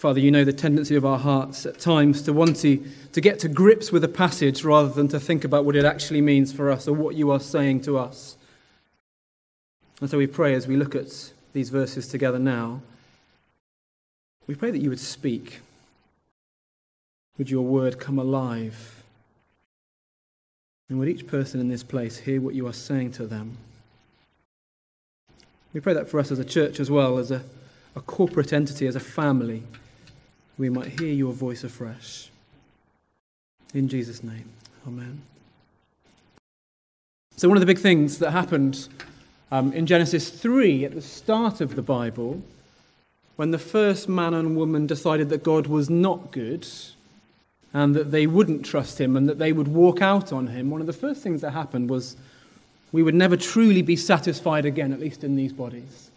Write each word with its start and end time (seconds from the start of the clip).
Father, 0.00 0.18
you 0.18 0.30
know 0.30 0.44
the 0.44 0.52
tendency 0.54 0.96
of 0.96 1.04
our 1.04 1.18
hearts 1.18 1.66
at 1.66 1.78
times 1.78 2.22
to 2.22 2.32
want 2.32 2.56
to, 2.56 2.82
to 3.12 3.20
get 3.20 3.38
to 3.40 3.48
grips 3.48 3.92
with 3.92 4.02
a 4.02 4.08
passage 4.08 4.64
rather 4.64 4.88
than 4.88 5.08
to 5.08 5.20
think 5.20 5.44
about 5.44 5.66
what 5.66 5.76
it 5.76 5.84
actually 5.84 6.22
means 6.22 6.54
for 6.54 6.70
us 6.70 6.88
or 6.88 6.94
what 6.94 7.16
you 7.16 7.30
are 7.30 7.38
saying 7.38 7.82
to 7.82 7.98
us. 7.98 8.34
And 10.00 10.08
so 10.08 10.16
we 10.16 10.26
pray 10.26 10.54
as 10.54 10.66
we 10.66 10.76
look 10.76 10.94
at 10.94 11.30
these 11.52 11.68
verses 11.68 12.08
together 12.08 12.38
now, 12.38 12.80
we 14.46 14.54
pray 14.54 14.70
that 14.70 14.78
you 14.78 14.88
would 14.88 15.00
speak. 15.00 15.60
Would 17.36 17.50
your 17.50 17.66
word 17.66 17.98
come 17.98 18.18
alive? 18.18 19.02
And 20.88 20.98
would 20.98 21.08
each 21.08 21.26
person 21.26 21.60
in 21.60 21.68
this 21.68 21.82
place 21.82 22.16
hear 22.16 22.40
what 22.40 22.54
you 22.54 22.66
are 22.66 22.72
saying 22.72 23.12
to 23.12 23.26
them? 23.26 23.58
We 25.74 25.80
pray 25.80 25.92
that 25.92 26.08
for 26.08 26.18
us 26.18 26.30
as 26.32 26.38
a 26.38 26.44
church 26.46 26.80
as 26.80 26.90
well, 26.90 27.18
as 27.18 27.30
a, 27.30 27.42
a 27.94 28.00
corporate 28.00 28.54
entity, 28.54 28.86
as 28.86 28.96
a 28.96 29.00
family, 29.00 29.62
we 30.60 30.68
might 30.68 31.00
hear 31.00 31.10
your 31.10 31.32
voice 31.32 31.64
afresh. 31.64 32.28
In 33.72 33.88
Jesus' 33.88 34.22
name, 34.22 34.44
amen. 34.86 35.22
So, 37.36 37.48
one 37.48 37.56
of 37.56 37.60
the 37.60 37.66
big 37.66 37.78
things 37.78 38.18
that 38.18 38.32
happened 38.32 38.86
um, 39.50 39.72
in 39.72 39.86
Genesis 39.86 40.28
3 40.28 40.84
at 40.84 40.94
the 40.94 41.00
start 41.00 41.62
of 41.62 41.76
the 41.76 41.82
Bible, 41.82 42.42
when 43.36 43.52
the 43.52 43.58
first 43.58 44.06
man 44.06 44.34
and 44.34 44.54
woman 44.54 44.86
decided 44.86 45.30
that 45.30 45.42
God 45.42 45.66
was 45.66 45.88
not 45.88 46.30
good 46.30 46.68
and 47.72 47.94
that 47.94 48.10
they 48.10 48.26
wouldn't 48.26 48.66
trust 48.66 49.00
him 49.00 49.16
and 49.16 49.26
that 49.30 49.38
they 49.38 49.52
would 49.52 49.68
walk 49.68 50.02
out 50.02 50.30
on 50.30 50.48
him, 50.48 50.68
one 50.68 50.82
of 50.82 50.86
the 50.86 50.92
first 50.92 51.22
things 51.22 51.40
that 51.40 51.52
happened 51.52 51.88
was 51.88 52.18
we 52.92 53.02
would 53.02 53.14
never 53.14 53.36
truly 53.38 53.80
be 53.80 53.96
satisfied 53.96 54.66
again, 54.66 54.92
at 54.92 55.00
least 55.00 55.24
in 55.24 55.36
these 55.36 55.54
bodies. 55.54 56.10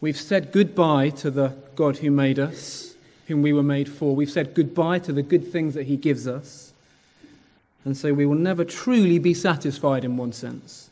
We've 0.00 0.16
said 0.16 0.52
goodbye 0.52 1.10
to 1.10 1.30
the 1.32 1.56
God 1.74 1.96
who 1.98 2.12
made 2.12 2.38
us, 2.38 2.91
whom 3.32 3.42
we 3.42 3.52
were 3.52 3.62
made 3.62 3.88
for. 3.88 4.14
We've 4.14 4.30
said 4.30 4.54
goodbye 4.54 4.98
to 5.00 5.12
the 5.12 5.22
good 5.22 5.50
things 5.50 5.72
that 5.72 5.86
he 5.86 5.96
gives 5.96 6.28
us. 6.28 6.72
And 7.84 7.96
so 7.96 8.12
we 8.12 8.26
will 8.26 8.36
never 8.36 8.64
truly 8.64 9.18
be 9.18 9.32
satisfied 9.32 10.04
in 10.04 10.18
one 10.18 10.32
sense. 10.32 10.90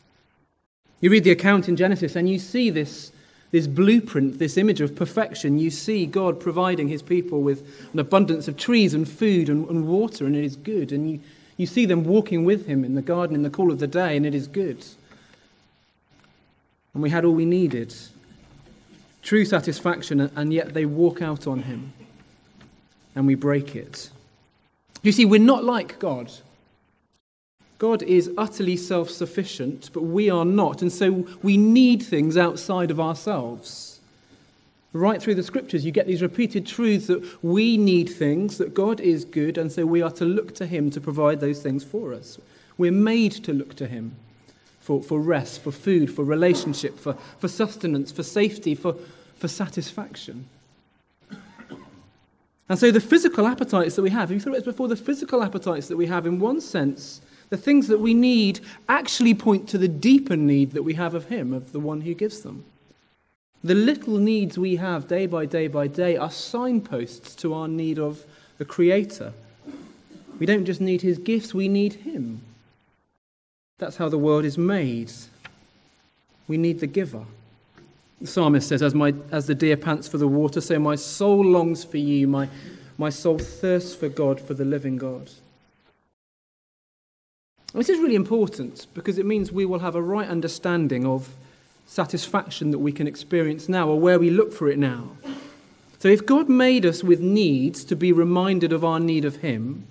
You 0.99 1.11
read 1.11 1.23
the 1.23 1.31
account 1.31 1.69
in 1.69 1.75
Genesis 1.75 2.15
and 2.15 2.27
you 2.27 2.39
see 2.39 2.71
this, 2.71 3.11
this 3.51 3.67
blueprint, 3.67 4.39
this 4.39 4.57
image 4.57 4.81
of 4.81 4.95
perfection. 4.95 5.59
You 5.59 5.69
see 5.69 6.07
God 6.07 6.39
providing 6.39 6.87
his 6.87 7.03
people 7.03 7.41
with 7.41 7.63
an 7.93 7.99
abundance 7.99 8.47
of 8.47 8.57
trees 8.57 8.95
and 8.95 9.07
food 9.07 9.47
and, 9.47 9.69
and 9.69 9.87
water, 9.87 10.25
and 10.25 10.35
it 10.35 10.43
is 10.43 10.55
good. 10.55 10.91
And 10.91 11.11
you, 11.11 11.19
you 11.57 11.67
see 11.67 11.85
them 11.85 12.03
walking 12.03 12.43
with 12.43 12.65
him 12.65 12.83
in 12.83 12.95
the 12.95 13.01
garden 13.03 13.35
in 13.35 13.43
the 13.43 13.51
cool 13.51 13.71
of 13.71 13.77
the 13.77 13.87
day, 13.87 14.17
and 14.17 14.25
it 14.25 14.33
is 14.33 14.47
good. 14.47 14.83
And 16.93 17.03
we 17.03 17.11
had 17.11 17.23
all 17.23 17.33
we 17.33 17.45
needed 17.45 17.93
true 19.21 19.45
satisfaction, 19.45 20.19
and 20.35 20.51
yet 20.53 20.73
they 20.73 20.85
walk 20.85 21.21
out 21.21 21.45
on 21.47 21.63
him, 21.63 21.93
and 23.15 23.27
we 23.27 23.35
break 23.35 23.75
it. 23.75 24.09
You 25.03 25.11
see, 25.11 25.25
we're 25.25 25.39
not 25.39 25.63
like 25.63 25.99
God. 25.99 26.31
God 27.79 28.03
is 28.03 28.29
utterly 28.37 28.77
self 28.77 29.09
sufficient, 29.09 29.89
but 29.91 30.03
we 30.03 30.29
are 30.29 30.45
not, 30.45 30.81
and 30.81 30.91
so 30.91 31.27
we 31.41 31.57
need 31.57 32.03
things 32.03 32.37
outside 32.37 32.91
of 32.91 32.99
ourselves. 32.99 33.99
Right 34.93 35.21
through 35.21 35.35
the 35.35 35.43
scriptures, 35.43 35.85
you 35.85 35.91
get 35.91 36.05
these 36.05 36.21
repeated 36.21 36.67
truths 36.67 37.07
that 37.07 37.43
we 37.43 37.77
need 37.77 38.09
things, 38.09 38.57
that 38.57 38.73
God 38.73 38.99
is 38.99 39.25
good, 39.25 39.57
and 39.57 39.71
so 39.71 39.85
we 39.85 40.01
are 40.01 40.11
to 40.11 40.25
look 40.25 40.53
to 40.55 40.67
Him 40.67 40.91
to 40.91 41.01
provide 41.01 41.39
those 41.39 41.61
things 41.63 41.83
for 41.83 42.13
us. 42.13 42.37
We're 42.77 42.91
made 42.91 43.31
to 43.45 43.53
look 43.53 43.75
to 43.77 43.87
Him 43.87 44.15
for, 44.81 45.01
for 45.01 45.19
rest, 45.19 45.61
for 45.61 45.71
food, 45.71 46.13
for 46.13 46.23
relationship, 46.23 46.99
for, 46.99 47.13
for 47.39 47.47
sustenance, 47.47 48.11
for 48.11 48.23
safety, 48.23 48.75
for, 48.75 48.95
for 49.37 49.47
satisfaction. 49.47 50.47
And 52.71 52.79
so 52.79 52.89
the 52.89 53.01
physical 53.01 53.47
appetites 53.47 53.97
that 53.97 54.01
we 54.01 54.11
have, 54.11 54.31
you 54.31 54.39
thought 54.39 54.55
it 54.55 54.63
before, 54.63 54.87
the 54.87 54.95
physical 54.95 55.43
appetites 55.43 55.89
that 55.89 55.97
we 55.97 56.05
have, 56.05 56.25
in 56.25 56.39
one 56.39 56.61
sense, 56.61 57.19
the 57.49 57.57
things 57.57 57.89
that 57.89 57.99
we 57.99 58.13
need 58.13 58.61
actually 58.87 59.33
point 59.33 59.67
to 59.67 59.77
the 59.77 59.89
deeper 59.89 60.37
need 60.37 60.71
that 60.71 60.83
we 60.83 60.93
have 60.93 61.13
of 61.13 61.25
Him, 61.25 61.51
of 61.51 61.73
the 61.73 61.81
one 61.81 61.99
who 61.99 62.13
gives 62.13 62.43
them. 62.43 62.63
The 63.61 63.75
little 63.75 64.17
needs 64.17 64.57
we 64.57 64.77
have 64.77 65.09
day 65.09 65.25
by 65.25 65.47
day 65.47 65.67
by 65.67 65.87
day 65.87 66.15
are 66.15 66.31
signposts 66.31 67.35
to 67.41 67.53
our 67.53 67.67
need 67.67 67.99
of 67.99 68.23
a 68.57 68.63
creator. 68.63 69.33
We 70.39 70.45
don't 70.45 70.63
just 70.63 70.79
need 70.79 71.01
his 71.01 71.17
gifts, 71.17 71.53
we 71.53 71.67
need 71.67 71.95
him. 71.95 72.39
That's 73.79 73.97
how 73.97 74.07
the 74.07 74.17
world 74.17 74.45
is 74.45 74.57
made. 74.57 75.11
We 76.47 76.55
need 76.55 76.79
the 76.79 76.87
giver. 76.87 77.25
The 78.21 78.27
psalmist 78.27 78.69
says, 78.69 78.83
As, 78.83 78.93
my, 78.93 79.13
as 79.31 79.47
the 79.47 79.55
deer 79.55 79.75
pants 79.75 80.07
for 80.07 80.19
the 80.19 80.27
water, 80.27 80.61
so 80.61 80.77
my 80.79 80.95
soul 80.95 81.43
longs 81.43 81.83
for 81.83 81.97
you, 81.97 82.27
my, 82.27 82.47
my 82.97 83.09
soul 83.09 83.39
thirsts 83.39 83.95
for 83.95 84.09
God, 84.09 84.39
for 84.39 84.53
the 84.53 84.63
living 84.63 84.97
God. 84.97 85.31
This 87.73 87.89
is 87.89 87.99
really 87.99 88.15
important 88.15 88.85
because 88.93 89.17
it 89.17 89.25
means 89.25 89.51
we 89.51 89.65
will 89.65 89.79
have 89.79 89.95
a 89.95 90.01
right 90.01 90.27
understanding 90.27 91.05
of 91.05 91.29
satisfaction 91.87 92.71
that 92.71 92.79
we 92.79 92.91
can 92.91 93.07
experience 93.07 93.67
now 93.67 93.87
or 93.87 93.99
where 93.99 94.19
we 94.19 94.29
look 94.29 94.53
for 94.53 94.69
it 94.69 94.77
now. 94.77 95.09
So, 95.97 96.07
if 96.07 96.25
God 96.25 96.47
made 96.47 96.85
us 96.85 97.03
with 97.03 97.21
needs 97.21 97.83
to 97.85 97.95
be 97.95 98.11
reminded 98.11 98.71
of 98.71 98.83
our 98.85 98.99
need 98.99 99.25
of 99.25 99.37
Him, 99.37 99.87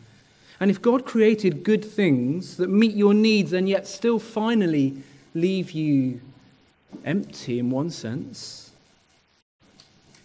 and 0.61 0.71
if 0.71 0.81
God 0.81 1.05
created 1.05 1.65
good 1.65 1.85
things 1.85 2.59
that 2.59 2.69
meet 2.69 2.95
your 2.95 3.15
needs 3.15 3.53
and 3.53 3.69
yet 3.69 3.89
still 3.89 4.19
finally 4.19 5.03
leave 5.35 5.73
you 5.73 6.21
empty 7.05 7.59
in 7.59 7.71
one 7.71 7.91
sense, 7.91 8.71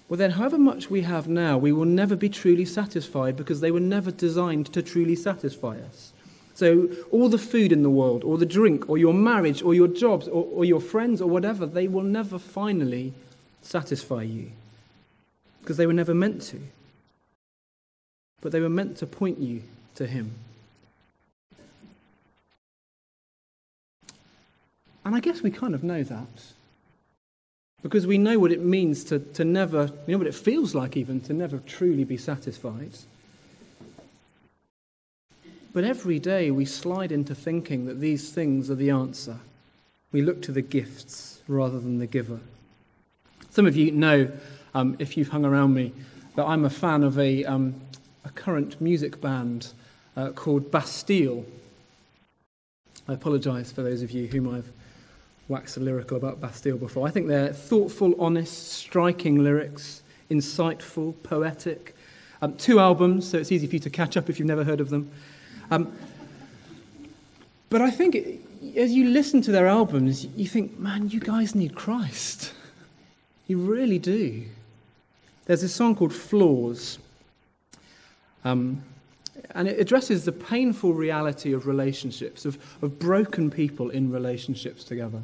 well, 0.07 0.17
then, 0.17 0.31
however 0.31 0.59
much 0.59 0.89
we 0.89 1.01
have 1.01 1.27
now, 1.27 1.57
we 1.57 1.71
will 1.71 1.85
never 1.85 2.15
be 2.15 2.29
truly 2.29 2.65
satisfied 2.65 3.35
because 3.35 3.59
they 3.59 3.71
were 3.71 3.79
never 3.79 4.11
designed 4.11 4.71
to 4.73 4.83
truly 4.83 5.15
satisfy 5.15 5.79
us. 5.79 6.13
So, 6.53 6.89
all 7.11 7.27
the 7.27 7.39
food 7.39 7.71
in 7.71 7.81
the 7.81 7.89
world, 7.89 8.23
or 8.23 8.37
the 8.37 8.45
drink, 8.45 8.87
or 8.87 8.97
your 8.99 9.15
marriage, 9.15 9.63
or 9.63 9.73
your 9.73 9.87
jobs, 9.87 10.27
or, 10.27 10.45
or 10.51 10.63
your 10.63 10.79
friends, 10.79 11.21
or 11.21 11.29
whatever, 11.29 11.65
they 11.65 11.87
will 11.87 12.03
never 12.03 12.37
finally 12.37 13.13
satisfy 13.61 14.21
you 14.21 14.51
because 15.61 15.77
they 15.77 15.87
were 15.87 15.93
never 15.93 16.13
meant 16.13 16.43
to. 16.43 16.61
But 18.41 18.51
they 18.51 18.61
were 18.61 18.69
meant 18.69 18.97
to 18.97 19.07
point 19.07 19.39
you 19.39 19.63
to 19.95 20.05
Him. 20.05 20.31
And 25.03 25.15
I 25.15 25.19
guess 25.19 25.41
we 25.41 25.49
kind 25.49 25.73
of 25.73 25.83
know 25.83 26.03
that. 26.03 26.54
Because 27.85 28.07
we 28.07 28.17
know 28.17 28.39
what 28.39 28.51
it 28.51 28.61
means 28.61 29.03
to, 29.03 29.19
to 29.19 29.45
never, 29.45 29.91
you 30.07 30.13
know 30.13 30.17
what 30.17 30.25
it 30.25 30.33
feels 30.33 30.73
like 30.73 30.97
even, 30.97 31.21
to 31.21 31.33
never 31.33 31.59
truly 31.59 32.03
be 32.03 32.17
satisfied. 32.17 32.93
But 35.71 35.83
every 35.83 36.17
day 36.17 36.49
we 36.49 36.65
slide 36.65 37.11
into 37.11 37.35
thinking 37.35 37.85
that 37.85 37.99
these 37.99 38.31
things 38.31 38.71
are 38.71 38.75
the 38.75 38.89
answer. 38.89 39.37
We 40.11 40.23
look 40.23 40.41
to 40.41 40.51
the 40.51 40.63
gifts 40.63 41.43
rather 41.47 41.79
than 41.79 41.99
the 41.99 42.07
giver. 42.07 42.39
Some 43.51 43.67
of 43.67 43.75
you 43.75 43.91
know, 43.91 44.31
um, 44.73 44.95
if 44.97 45.15
you've 45.15 45.29
hung 45.29 45.45
around 45.45 45.75
me, 45.75 45.93
that 46.37 46.45
I'm 46.47 46.65
a 46.65 46.71
fan 46.71 47.03
of 47.03 47.19
a, 47.19 47.45
um, 47.45 47.79
a 48.23 48.29
current 48.29 48.81
music 48.81 49.21
band 49.21 49.73
uh, 50.17 50.31
called 50.31 50.71
Bastille. 50.71 51.45
I 53.07 53.13
apologise 53.13 53.71
for 53.71 53.83
those 53.83 54.01
of 54.01 54.09
you 54.09 54.25
whom 54.25 54.51
I've 54.51 54.71
waxed 55.47 55.77
lyrical 55.77 56.17
about 56.17 56.41
Bastille 56.41 56.77
before. 56.77 57.07
I 57.07 57.11
think 57.11 57.27
they're 57.27 57.53
thoughtful, 57.53 58.13
honest, 58.19 58.71
striking 58.71 59.43
lyrics, 59.43 60.01
insightful, 60.29 61.13
poetic. 61.23 61.95
Um, 62.41 62.55
two 62.57 62.79
albums, 62.79 63.29
so 63.29 63.37
it's 63.37 63.51
easy 63.51 63.67
for 63.67 63.75
you 63.75 63.79
to 63.79 63.89
catch 63.89 64.17
up 64.17 64.29
if 64.29 64.39
you've 64.39 64.47
never 64.47 64.63
heard 64.63 64.81
of 64.81 64.89
them. 64.89 65.09
Um, 65.71 65.91
but 67.69 67.81
I 67.81 67.91
think 67.91 68.15
as 68.75 68.91
you 68.91 69.09
listen 69.09 69.41
to 69.43 69.51
their 69.51 69.67
albums, 69.67 70.25
you 70.25 70.47
think, 70.47 70.79
man, 70.79 71.09
you 71.09 71.19
guys 71.19 71.55
need 71.55 71.75
Christ. 71.75 72.53
You 73.47 73.59
really 73.59 73.99
do. 73.99 74.43
There's 75.45 75.61
a 75.61 75.69
song 75.69 75.95
called 75.95 76.11
Flaws, 76.11 76.97
um, 78.43 78.81
and 79.51 79.67
it 79.67 79.79
addresses 79.79 80.25
the 80.25 80.31
painful 80.31 80.95
reality 80.95 81.53
of 81.53 81.67
relationships, 81.67 82.45
of, 82.45 82.57
of 82.81 82.97
broken 82.97 83.51
people 83.51 83.91
in 83.91 84.11
relationships 84.11 84.83
together. 84.83 85.21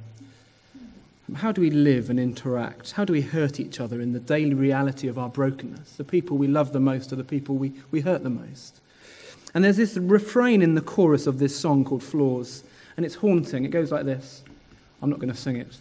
How 1.35 1.51
do 1.51 1.61
we 1.61 1.69
live 1.69 2.09
and 2.09 2.19
interact? 2.19 2.91
How 2.91 3.05
do 3.05 3.13
we 3.13 3.21
hurt 3.21 3.59
each 3.59 3.79
other 3.79 4.01
in 4.01 4.11
the 4.11 4.19
daily 4.19 4.53
reality 4.53 5.07
of 5.07 5.17
our 5.17 5.29
brokenness? 5.29 5.93
The 5.93 6.03
people 6.03 6.37
we 6.37 6.47
love 6.47 6.73
the 6.73 6.79
most 6.79 7.13
are 7.13 7.15
the 7.15 7.23
people 7.23 7.55
we, 7.55 7.73
we 7.89 8.01
hurt 8.01 8.23
the 8.23 8.29
most. 8.29 8.81
And 9.53 9.63
there's 9.63 9.77
this 9.77 9.97
refrain 9.97 10.61
in 10.61 10.75
the 10.75 10.81
chorus 10.81 11.27
of 11.27 11.39
this 11.39 11.57
song 11.57 11.85
called 11.85 12.03
Flaws, 12.03 12.63
and 12.97 13.05
it's 13.05 13.15
haunting. 13.15 13.65
It 13.65 13.71
goes 13.71 13.91
like 13.91 14.05
this. 14.05 14.43
I'm 15.01 15.09
not 15.09 15.19
going 15.19 15.31
to 15.31 15.37
sing 15.37 15.55
it. 15.57 15.77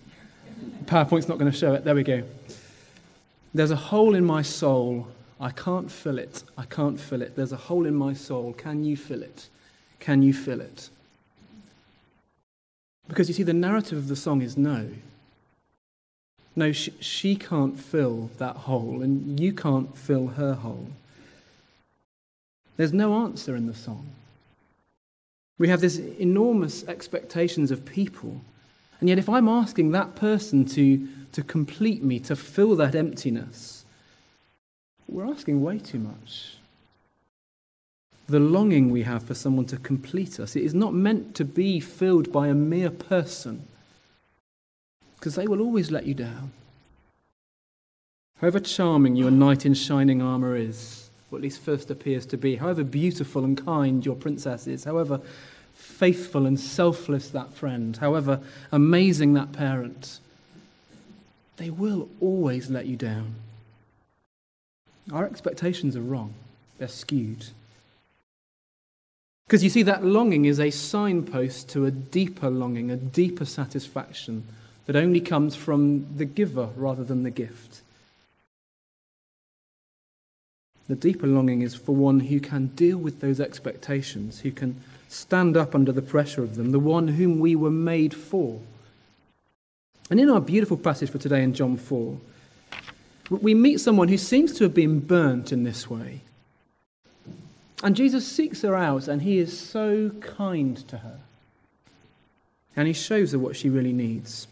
PowerPoint's 0.84 1.28
not 1.28 1.38
going 1.38 1.50
to 1.50 1.56
show 1.56 1.74
it. 1.74 1.84
There 1.84 1.94
we 1.94 2.02
go. 2.02 2.22
There's 3.52 3.70
a 3.70 3.76
hole 3.76 4.14
in 4.14 4.24
my 4.24 4.42
soul. 4.42 5.08
I 5.40 5.50
can't 5.50 5.90
fill 5.90 6.18
it. 6.18 6.44
I 6.56 6.64
can't 6.64 7.00
fill 7.00 7.22
it. 7.22 7.34
There's 7.34 7.52
a 7.52 7.56
hole 7.56 7.86
in 7.86 7.94
my 7.94 8.12
soul. 8.12 8.52
Can 8.52 8.84
you 8.84 8.96
fill 8.96 9.22
it? 9.22 9.48
Can 9.98 10.22
you 10.22 10.32
fill 10.32 10.60
it? 10.60 10.90
Because 13.08 13.28
you 13.28 13.34
see, 13.34 13.42
the 13.42 13.52
narrative 13.52 13.98
of 13.98 14.08
the 14.08 14.16
song 14.16 14.42
is 14.42 14.56
no. 14.56 14.88
No, 16.56 16.72
she, 16.72 16.92
she 17.00 17.36
can't 17.36 17.78
fill 17.78 18.30
that 18.38 18.56
hole, 18.56 19.02
and 19.02 19.38
you 19.38 19.52
can't 19.52 19.96
fill 19.96 20.28
her 20.28 20.54
hole. 20.54 20.88
There's 22.76 22.92
no 22.92 23.22
answer 23.24 23.54
in 23.56 23.66
the 23.66 23.74
song. 23.74 24.06
We 25.58 25.68
have 25.68 25.82
these 25.82 25.98
enormous 25.98 26.82
expectations 26.88 27.70
of 27.70 27.84
people. 27.84 28.40
And 29.00 29.08
yet, 29.08 29.18
if 29.18 29.28
I'm 29.28 29.48
asking 29.48 29.92
that 29.92 30.16
person 30.16 30.64
to, 30.66 31.06
to 31.32 31.42
complete 31.42 32.02
me, 32.02 32.18
to 32.20 32.34
fill 32.34 32.76
that 32.76 32.94
emptiness, 32.94 33.84
we're 35.06 35.26
asking 35.26 35.62
way 35.62 35.78
too 35.78 35.98
much. 35.98 36.54
The 38.28 38.40
longing 38.40 38.90
we 38.90 39.02
have 39.02 39.24
for 39.24 39.34
someone 39.34 39.66
to 39.66 39.76
complete 39.76 40.40
us, 40.40 40.56
it 40.56 40.62
is 40.62 40.72
not 40.72 40.94
meant 40.94 41.34
to 41.34 41.44
be 41.44 41.80
filled 41.80 42.32
by 42.32 42.48
a 42.48 42.54
mere 42.54 42.90
person, 42.90 43.66
because 45.20 45.34
they 45.34 45.46
will 45.46 45.60
always 45.60 45.90
let 45.90 46.06
you 46.06 46.14
down. 46.14 46.50
However 48.40 48.58
charming 48.58 49.16
your 49.16 49.30
knight 49.30 49.66
in 49.66 49.74
shining 49.74 50.22
armour 50.22 50.56
is, 50.56 51.10
or 51.30 51.36
at 51.36 51.42
least 51.42 51.60
first 51.60 51.90
appears 51.90 52.24
to 52.26 52.38
be, 52.38 52.56
however 52.56 52.82
beautiful 52.82 53.44
and 53.44 53.62
kind 53.62 54.04
your 54.04 54.16
princess 54.16 54.66
is, 54.66 54.84
however 54.84 55.20
faithful 55.74 56.46
and 56.46 56.58
selfless 56.58 57.28
that 57.28 57.52
friend, 57.52 57.98
however 57.98 58.40
amazing 58.72 59.34
that 59.34 59.52
parent, 59.52 60.20
they 61.58 61.68
will 61.68 62.08
always 62.18 62.70
let 62.70 62.86
you 62.86 62.96
down. 62.96 63.34
Our 65.12 65.26
expectations 65.26 65.96
are 65.96 66.00
wrong, 66.00 66.32
they're 66.78 66.88
skewed. 66.88 67.48
Because 69.46 69.62
you 69.62 69.68
see, 69.68 69.82
that 69.82 70.02
longing 70.02 70.46
is 70.46 70.60
a 70.60 70.70
signpost 70.70 71.68
to 71.70 71.84
a 71.84 71.90
deeper 71.90 72.48
longing, 72.48 72.90
a 72.90 72.96
deeper 72.96 73.44
satisfaction 73.44 74.44
that 74.86 74.96
only 74.96 75.20
comes 75.20 75.54
from 75.54 76.06
the 76.16 76.24
giver 76.24 76.70
rather 76.76 77.04
than 77.04 77.22
the 77.22 77.30
gift. 77.30 77.82
The 80.88 80.96
deeper 80.96 81.28
longing 81.28 81.62
is 81.62 81.74
for 81.76 81.94
one 81.94 82.18
who 82.18 82.40
can 82.40 82.66
deal 82.68 82.98
with 82.98 83.20
those 83.20 83.40
expectations, 83.40 84.40
who 84.40 84.50
can 84.50 84.82
stand 85.08 85.56
up 85.56 85.74
under 85.74 85.92
the 85.92 86.02
pressure 86.02 86.42
of 86.42 86.56
them, 86.56 86.72
the 86.72 86.80
one 86.80 87.06
whom 87.06 87.38
we 87.38 87.54
were 87.54 87.70
made 87.70 88.12
for. 88.12 88.60
And 90.10 90.18
in 90.18 90.28
our 90.28 90.40
beautiful 90.40 90.76
passage 90.76 91.10
for 91.10 91.18
today 91.18 91.44
in 91.44 91.54
John 91.54 91.76
4, 91.76 92.18
we 93.30 93.54
meet 93.54 93.78
someone 93.78 94.08
who 94.08 94.18
seems 94.18 94.52
to 94.54 94.64
have 94.64 94.74
been 94.74 94.98
burnt 94.98 95.52
in 95.52 95.62
this 95.62 95.88
way. 95.88 96.22
And 97.82 97.94
Jesus 97.94 98.26
seeks 98.26 98.62
her 98.62 98.74
out, 98.74 99.06
and 99.06 99.22
he 99.22 99.38
is 99.38 99.56
so 99.56 100.10
kind 100.20 100.76
to 100.88 100.98
her. 100.98 101.20
And 102.74 102.88
he 102.88 102.92
shows 102.92 103.32
her 103.32 103.38
what 103.38 103.56
she 103.56 103.68
really 103.68 103.92
needs. 103.92 104.48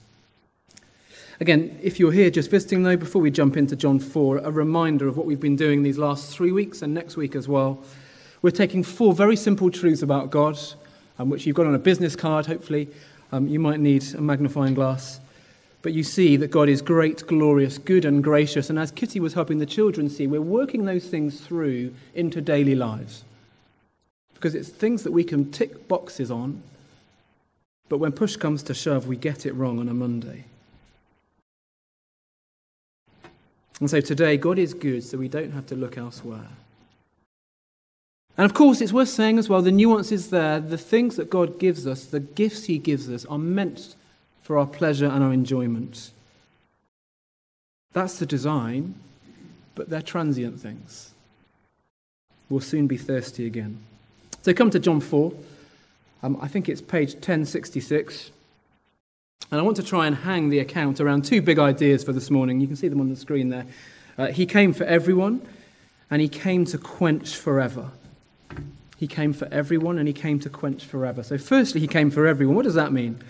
Again, 1.40 1.79
if 1.81 2.00
you're 2.00 2.11
here 2.11 2.31
just 2.31 2.50
visiting, 2.50 2.82
though, 2.82 2.96
before 2.96 3.23
we 3.23 3.31
jump 3.31 3.56
into 3.56 3.76
John 3.76 4.00
4, 4.00 4.38
a 4.38 4.50
reminder 4.50 5.06
of 5.06 5.17
what 5.17 5.25
we've 5.25 5.38
been 5.38 5.55
doing 5.55 5.85
these 5.85 5.96
last 5.96 6.35
three 6.35 6.50
weeks 6.50 6.82
and 6.82 6.93
next 6.93 7.17
week 7.17 7.37
as 7.37 7.46
well. 7.46 7.79
We're 8.43 8.50
taking 8.50 8.82
four 8.82 9.14
very 9.14 9.37
simple 9.37 9.70
truths 9.70 10.02
about 10.02 10.31
God, 10.31 10.58
um, 11.17 11.31
which 11.31 11.46
you've 11.46 11.55
got 11.55 11.67
on 11.67 11.76
a 11.76 11.79
business 11.79 12.17
card, 12.17 12.46
hopefully. 12.46 12.88
Um, 13.31 13.46
you 13.46 13.61
might 13.61 13.79
need 13.79 14.05
a 14.14 14.20
magnifying 14.20 14.75
glass. 14.75 15.20
But 15.82 15.93
you 15.93 16.02
see 16.02 16.37
that 16.37 16.50
God 16.50 16.69
is 16.69 16.82
great, 16.82 17.25
glorious, 17.29 17.79
good, 17.79 18.05
and 18.05 18.23
gracious. 18.23 18.69
And 18.69 18.76
as 18.76 18.91
Kitty 18.91 19.20
was 19.20 19.34
helping 19.34 19.58
the 19.58 19.67
children 19.67 20.11
see, 20.11 20.26
we're 20.26 20.41
working 20.41 20.87
those 20.87 21.06
things 21.06 21.41
through 21.41 21.94
into 22.17 22.41
daily 22.41 22.75
lives. 22.75 23.23
Because 24.34 24.56
it's 24.56 24.69
things 24.69 25.05
that 25.05 25.12
we 25.12 25.23
can 25.23 25.52
tick 25.52 25.87
boxes 25.87 26.32
on, 26.32 26.62
but 27.88 27.99
when 27.99 28.11
push 28.11 28.34
comes 28.34 28.64
to 28.64 28.75
shove, 28.75 29.06
we 29.06 29.17
get 29.17 29.46
it 29.46 29.52
wrong 29.52 29.79
on 29.79 29.88
a 29.88 29.94
Monday. 29.94 30.44
And 33.81 33.89
so 33.89 34.01
today, 34.01 34.37
God 34.37 34.59
is 34.59 34.75
good, 34.75 35.05
so 35.05 35.19
we 35.19 35.29
don't 35.29 35.53
have 35.53 35.67
to 35.67 35.77
look 35.77 35.97
elsewhere. 35.97 36.49
And 38.37 38.45
of 38.45 38.55
course, 38.55 38.81
it's 38.81 38.93
worth 38.93 39.09
saying 39.09 39.39
as 39.39 39.49
well 39.49 39.63
the 39.63 39.73
nuances 39.73 40.31
there, 40.31 40.61
the 40.61 40.79
things 40.79 41.17
that 41.17 41.31
God 41.31 41.59
gives 41.59 41.87
us, 41.87 42.07
the 42.07 42.21
gifts 42.21 42.65
He 42.65 42.79
gives 42.79 43.09
us, 43.09 43.25
are 43.27 43.39
meant 43.39 43.95
for 44.43 44.59
our 44.59 44.67
pleasure 44.67 45.07
and 45.07 45.23
our 45.23 45.33
enjoyment. 45.33 46.11
That's 47.93 48.19
the 48.19 48.27
design, 48.27 48.95
but 49.75 49.91
they're 49.91 50.03
transient 50.03 50.61
things. 50.61 51.13
We'll 52.49 52.61
soon 52.61 52.87
be 52.87 52.97
thirsty 52.97 53.47
again. 53.47 53.79
So 54.43 54.55
come 54.55 54.71
to 54.71 54.79
John 54.79 55.01
4. 55.01 55.33
Um, 56.23 56.39
I 56.41 56.49
think 56.49 56.69
it's 56.69 56.81
page 56.81 57.15
1066. 57.15 58.31
And 59.50 59.58
I 59.58 59.62
want 59.62 59.76
to 59.79 59.82
try 59.82 60.06
and 60.06 60.14
hang 60.14 60.50
the 60.50 60.58
account 60.58 61.00
around 61.00 61.25
two 61.25 61.40
big 61.40 61.58
ideas 61.58 62.05
for 62.05 62.12
this 62.12 62.31
morning. 62.31 62.61
You 62.61 62.67
can 62.67 62.76
see 62.76 62.88
them 62.88 63.00
on 63.00 63.08
the 63.08 63.17
screen 63.17 63.49
there. 63.49 63.64
Uh, 64.19 64.26
he 64.26 64.44
came 64.44 64.75
for 64.75 64.85
everyone, 64.85 65.40
and 66.11 66.20
he 66.20 66.29
came 66.29 66.67
to 66.67 66.76
quench 66.76 67.35
forever. 67.35 67.90
He 68.99 69.06
came 69.06 69.32
for 69.32 69.49
everyone, 69.50 69.99
and 69.99 70.06
he 70.06 70.12
came 70.12 70.38
to 70.40 70.50
quench 70.50 70.85
forever. 70.85 71.23
So, 71.23 71.38
firstly, 71.38 71.81
he 71.81 71.87
came 71.87 72.11
for 72.11 72.26
everyone. 72.26 72.56
What 72.56 72.64
does 72.64 72.75
that 72.75 72.93
mean? 72.93 73.23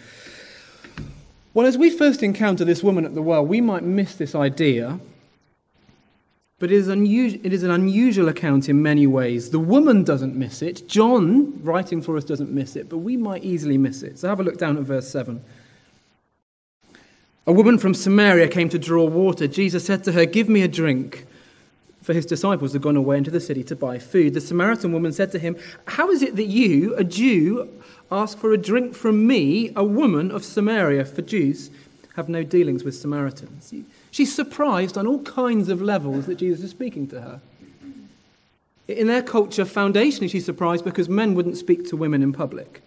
Well, 1.54 1.66
as 1.66 1.78
we 1.78 1.88
first 1.88 2.22
encounter 2.22 2.64
this 2.64 2.82
woman 2.82 3.04
at 3.04 3.14
the 3.14 3.22
well, 3.22 3.46
we 3.46 3.60
might 3.60 3.84
miss 3.84 4.16
this 4.16 4.34
idea, 4.34 4.98
but 6.58 6.72
it 6.72 6.76
is, 6.76 6.88
it 6.88 7.52
is 7.52 7.62
an 7.62 7.70
unusual 7.70 8.28
account 8.28 8.68
in 8.68 8.82
many 8.82 9.06
ways. 9.06 9.50
The 9.50 9.60
woman 9.60 10.02
doesn't 10.02 10.34
miss 10.34 10.62
it. 10.62 10.88
John, 10.88 11.62
writing 11.62 12.02
for 12.02 12.16
us, 12.16 12.24
doesn't 12.24 12.50
miss 12.50 12.74
it, 12.74 12.88
but 12.88 12.98
we 12.98 13.16
might 13.16 13.44
easily 13.44 13.78
miss 13.78 14.02
it. 14.02 14.18
So, 14.18 14.28
have 14.28 14.40
a 14.40 14.42
look 14.42 14.58
down 14.58 14.76
at 14.78 14.82
verse 14.82 15.08
7. 15.08 15.44
A 17.48 17.52
woman 17.52 17.78
from 17.78 17.94
Samaria 17.94 18.46
came 18.48 18.68
to 18.68 18.78
draw 18.78 19.06
water. 19.06 19.48
Jesus 19.48 19.86
said 19.86 20.04
to 20.04 20.12
her, 20.12 20.26
Give 20.26 20.50
me 20.50 20.60
a 20.60 20.68
drink. 20.68 21.26
For 22.02 22.12
his 22.12 22.26
disciples 22.26 22.74
had 22.74 22.82
gone 22.82 22.94
away 22.94 23.16
into 23.16 23.30
the 23.30 23.40
city 23.40 23.64
to 23.64 23.74
buy 23.74 23.98
food. 23.98 24.34
The 24.34 24.42
Samaritan 24.42 24.92
woman 24.92 25.14
said 25.14 25.32
to 25.32 25.38
him, 25.38 25.56
How 25.86 26.10
is 26.10 26.20
it 26.20 26.36
that 26.36 26.44
you, 26.44 26.94
a 26.96 27.04
Jew, 27.04 27.66
ask 28.12 28.36
for 28.36 28.52
a 28.52 28.58
drink 28.58 28.94
from 28.94 29.26
me, 29.26 29.72
a 29.74 29.82
woman 29.82 30.30
of 30.30 30.44
Samaria? 30.44 31.06
For 31.06 31.22
Jews 31.22 31.70
have 32.16 32.28
no 32.28 32.42
dealings 32.42 32.84
with 32.84 32.94
Samaritans. 32.94 33.72
She's 34.10 34.34
surprised 34.34 34.98
on 34.98 35.06
all 35.06 35.22
kinds 35.22 35.70
of 35.70 35.80
levels 35.80 36.26
that 36.26 36.34
Jesus 36.34 36.62
is 36.62 36.70
speaking 36.70 37.08
to 37.08 37.20
her. 37.22 37.40
In 38.88 39.06
their 39.06 39.22
culture, 39.22 39.64
foundationally, 39.64 40.28
she's 40.30 40.44
surprised 40.44 40.84
because 40.84 41.08
men 41.08 41.34
wouldn't 41.34 41.56
speak 41.56 41.88
to 41.88 41.96
women 41.96 42.22
in 42.22 42.34
public. 42.34 42.82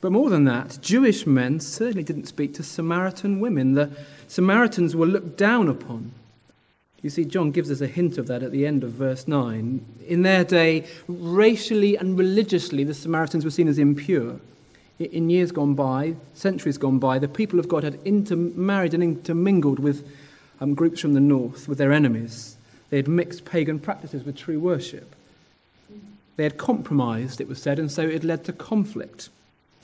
But 0.00 0.12
more 0.12 0.30
than 0.30 0.44
that, 0.44 0.78
Jewish 0.80 1.26
men 1.26 1.60
certainly 1.60 2.02
didn't 2.02 2.26
speak 2.26 2.54
to 2.54 2.62
Samaritan 2.62 3.40
women. 3.40 3.74
The 3.74 3.90
Samaritans 4.28 4.96
were 4.96 5.06
looked 5.06 5.36
down 5.36 5.68
upon. 5.68 6.12
You 7.02 7.10
see, 7.10 7.24
John 7.24 7.50
gives 7.50 7.70
us 7.70 7.80
a 7.80 7.86
hint 7.86 8.18
of 8.18 8.26
that 8.26 8.42
at 8.42 8.52
the 8.52 8.66
end 8.66 8.84
of 8.84 8.92
verse 8.92 9.26
9. 9.26 9.84
In 10.06 10.22
their 10.22 10.44
day, 10.44 10.86
racially 11.08 11.96
and 11.96 12.18
religiously, 12.18 12.84
the 12.84 12.94
Samaritans 12.94 13.44
were 13.44 13.50
seen 13.50 13.68
as 13.68 13.78
impure. 13.78 14.38
In 14.98 15.30
years 15.30 15.50
gone 15.50 15.74
by, 15.74 16.14
centuries 16.34 16.76
gone 16.76 16.98
by, 16.98 17.18
the 17.18 17.28
people 17.28 17.58
of 17.58 17.68
God 17.68 17.84
had 17.84 17.98
intermarried 18.04 18.92
and 18.92 19.02
intermingled 19.02 19.78
with 19.78 20.06
um, 20.60 20.74
groups 20.74 21.00
from 21.00 21.14
the 21.14 21.20
north, 21.20 21.68
with 21.68 21.78
their 21.78 21.92
enemies. 21.92 22.56
They 22.90 22.98
had 22.98 23.08
mixed 23.08 23.46
pagan 23.46 23.78
practices 23.78 24.24
with 24.24 24.36
true 24.36 24.60
worship. 24.60 25.14
They 26.36 26.42
had 26.42 26.58
compromised, 26.58 27.40
it 27.40 27.48
was 27.48 27.62
said, 27.62 27.78
and 27.78 27.90
so 27.90 28.02
it 28.02 28.24
led 28.24 28.44
to 28.44 28.52
conflict. 28.52 29.30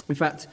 In 0.09 0.15
fact, 0.15 0.47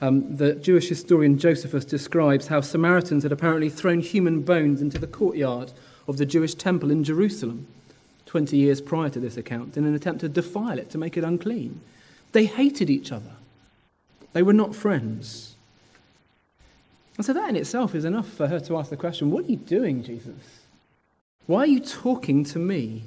um, 0.00 0.36
the 0.36 0.54
Jewish 0.54 0.88
historian 0.88 1.38
Josephus 1.38 1.84
describes 1.84 2.48
how 2.48 2.60
Samaritans 2.60 3.22
had 3.22 3.32
apparently 3.32 3.70
thrown 3.70 4.00
human 4.00 4.42
bones 4.42 4.82
into 4.82 4.98
the 4.98 5.06
courtyard 5.06 5.72
of 6.08 6.16
the 6.16 6.26
Jewish 6.26 6.54
temple 6.54 6.90
in 6.90 7.04
Jerusalem 7.04 7.66
20 8.26 8.56
years 8.56 8.80
prior 8.80 9.10
to 9.10 9.20
this 9.20 9.36
account 9.36 9.76
in 9.76 9.84
an 9.84 9.94
attempt 9.94 10.20
to 10.20 10.28
defile 10.28 10.78
it, 10.78 10.90
to 10.90 10.98
make 10.98 11.16
it 11.16 11.24
unclean. 11.24 11.80
They 12.32 12.46
hated 12.46 12.90
each 12.90 13.12
other, 13.12 13.32
they 14.32 14.42
were 14.42 14.52
not 14.52 14.74
friends. 14.74 15.54
And 17.16 17.26
so 17.26 17.34
that 17.34 17.50
in 17.50 17.56
itself 17.56 17.94
is 17.94 18.06
enough 18.06 18.26
for 18.26 18.48
her 18.48 18.58
to 18.60 18.78
ask 18.78 18.90
the 18.90 18.96
question 18.96 19.30
What 19.30 19.44
are 19.44 19.48
you 19.48 19.56
doing, 19.56 20.02
Jesus? 20.02 20.62
Why 21.46 21.60
are 21.60 21.66
you 21.66 21.80
talking 21.80 22.42
to 22.44 22.58
me? 22.58 23.04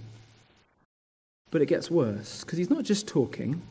But 1.51 1.61
it 1.61 1.65
gets 1.67 1.89
worse 1.89 2.43
because 2.43 2.57
he's 2.57 2.69
not 2.69 2.83
just 2.83 3.07
talking, 3.07 3.61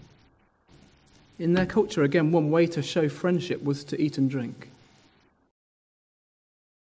in 1.39 1.55
their 1.55 1.67
culture, 1.67 2.03
again, 2.03 2.33
one 2.33 2.51
way 2.51 2.67
to 2.69 2.83
show 2.83 3.09
friendship 3.09 3.63
was 3.63 3.85
to 3.85 4.01
eat 4.01 4.19
and 4.19 4.31
drink. 4.31 4.71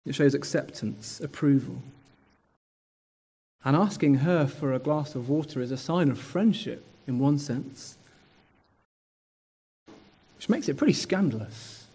It 0.05 0.15
shows 0.15 0.35
acceptance, 0.35 1.21
approval. 1.21 1.77
And 3.65 3.75
asking 3.75 4.17
her 4.17 4.47
for 4.47 4.73
a 4.75 4.79
glass 4.79 5.15
of 5.15 5.31
water 5.31 5.63
is 5.63 5.71
a 5.71 5.79
sign 5.79 6.11
of 6.11 6.19
friendship, 6.19 6.85
in 7.07 7.19
one 7.19 7.39
sense, 7.39 7.97
which 10.37 10.49
makes 10.49 10.69
it 10.69 10.77
pretty 10.77 10.93
scandalous. 10.93 11.87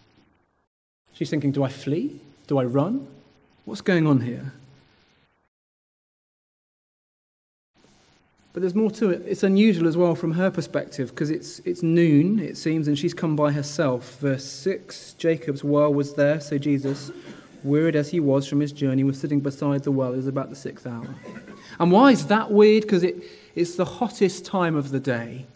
She's 1.12 1.30
thinking, 1.30 1.52
do 1.52 1.62
I 1.62 1.68
flee? 1.68 2.20
Do 2.48 2.58
I 2.58 2.64
run? 2.64 3.06
What's 3.64 3.80
going 3.80 4.06
on 4.06 4.22
here? 4.22 4.52
But 8.52 8.62
there's 8.62 8.74
more 8.74 8.90
to 8.92 9.10
it. 9.10 9.22
It's 9.26 9.44
unusual 9.44 9.86
as 9.86 9.96
well 9.96 10.14
from 10.16 10.32
her 10.32 10.50
perspective 10.50 11.10
because 11.10 11.30
it's, 11.30 11.60
it's 11.60 11.82
noon, 11.82 12.40
it 12.40 12.56
seems, 12.56 12.88
and 12.88 12.98
she's 12.98 13.14
come 13.14 13.36
by 13.36 13.52
herself. 13.52 14.18
Verse 14.18 14.44
6 14.44 15.14
Jacob's 15.14 15.62
well 15.62 15.92
was 15.94 16.14
there, 16.14 16.40
so 16.40 16.58
Jesus, 16.58 17.12
wearied 17.62 17.94
as 17.94 18.10
he 18.10 18.18
was 18.18 18.48
from 18.48 18.58
his 18.58 18.72
journey, 18.72 19.04
was 19.04 19.20
sitting 19.20 19.40
beside 19.40 19.84
the 19.84 19.92
well. 19.92 20.12
It 20.12 20.16
was 20.16 20.26
about 20.26 20.50
the 20.50 20.56
sixth 20.56 20.86
hour. 20.86 21.06
And 21.78 21.92
why 21.92 22.10
is 22.10 22.26
that 22.26 22.50
weird? 22.50 22.82
Because 22.82 23.04
it, 23.04 23.22
it's 23.54 23.76
the 23.76 23.84
hottest 23.84 24.44
time 24.44 24.74
of 24.74 24.90
the 24.90 25.00
day. 25.00 25.46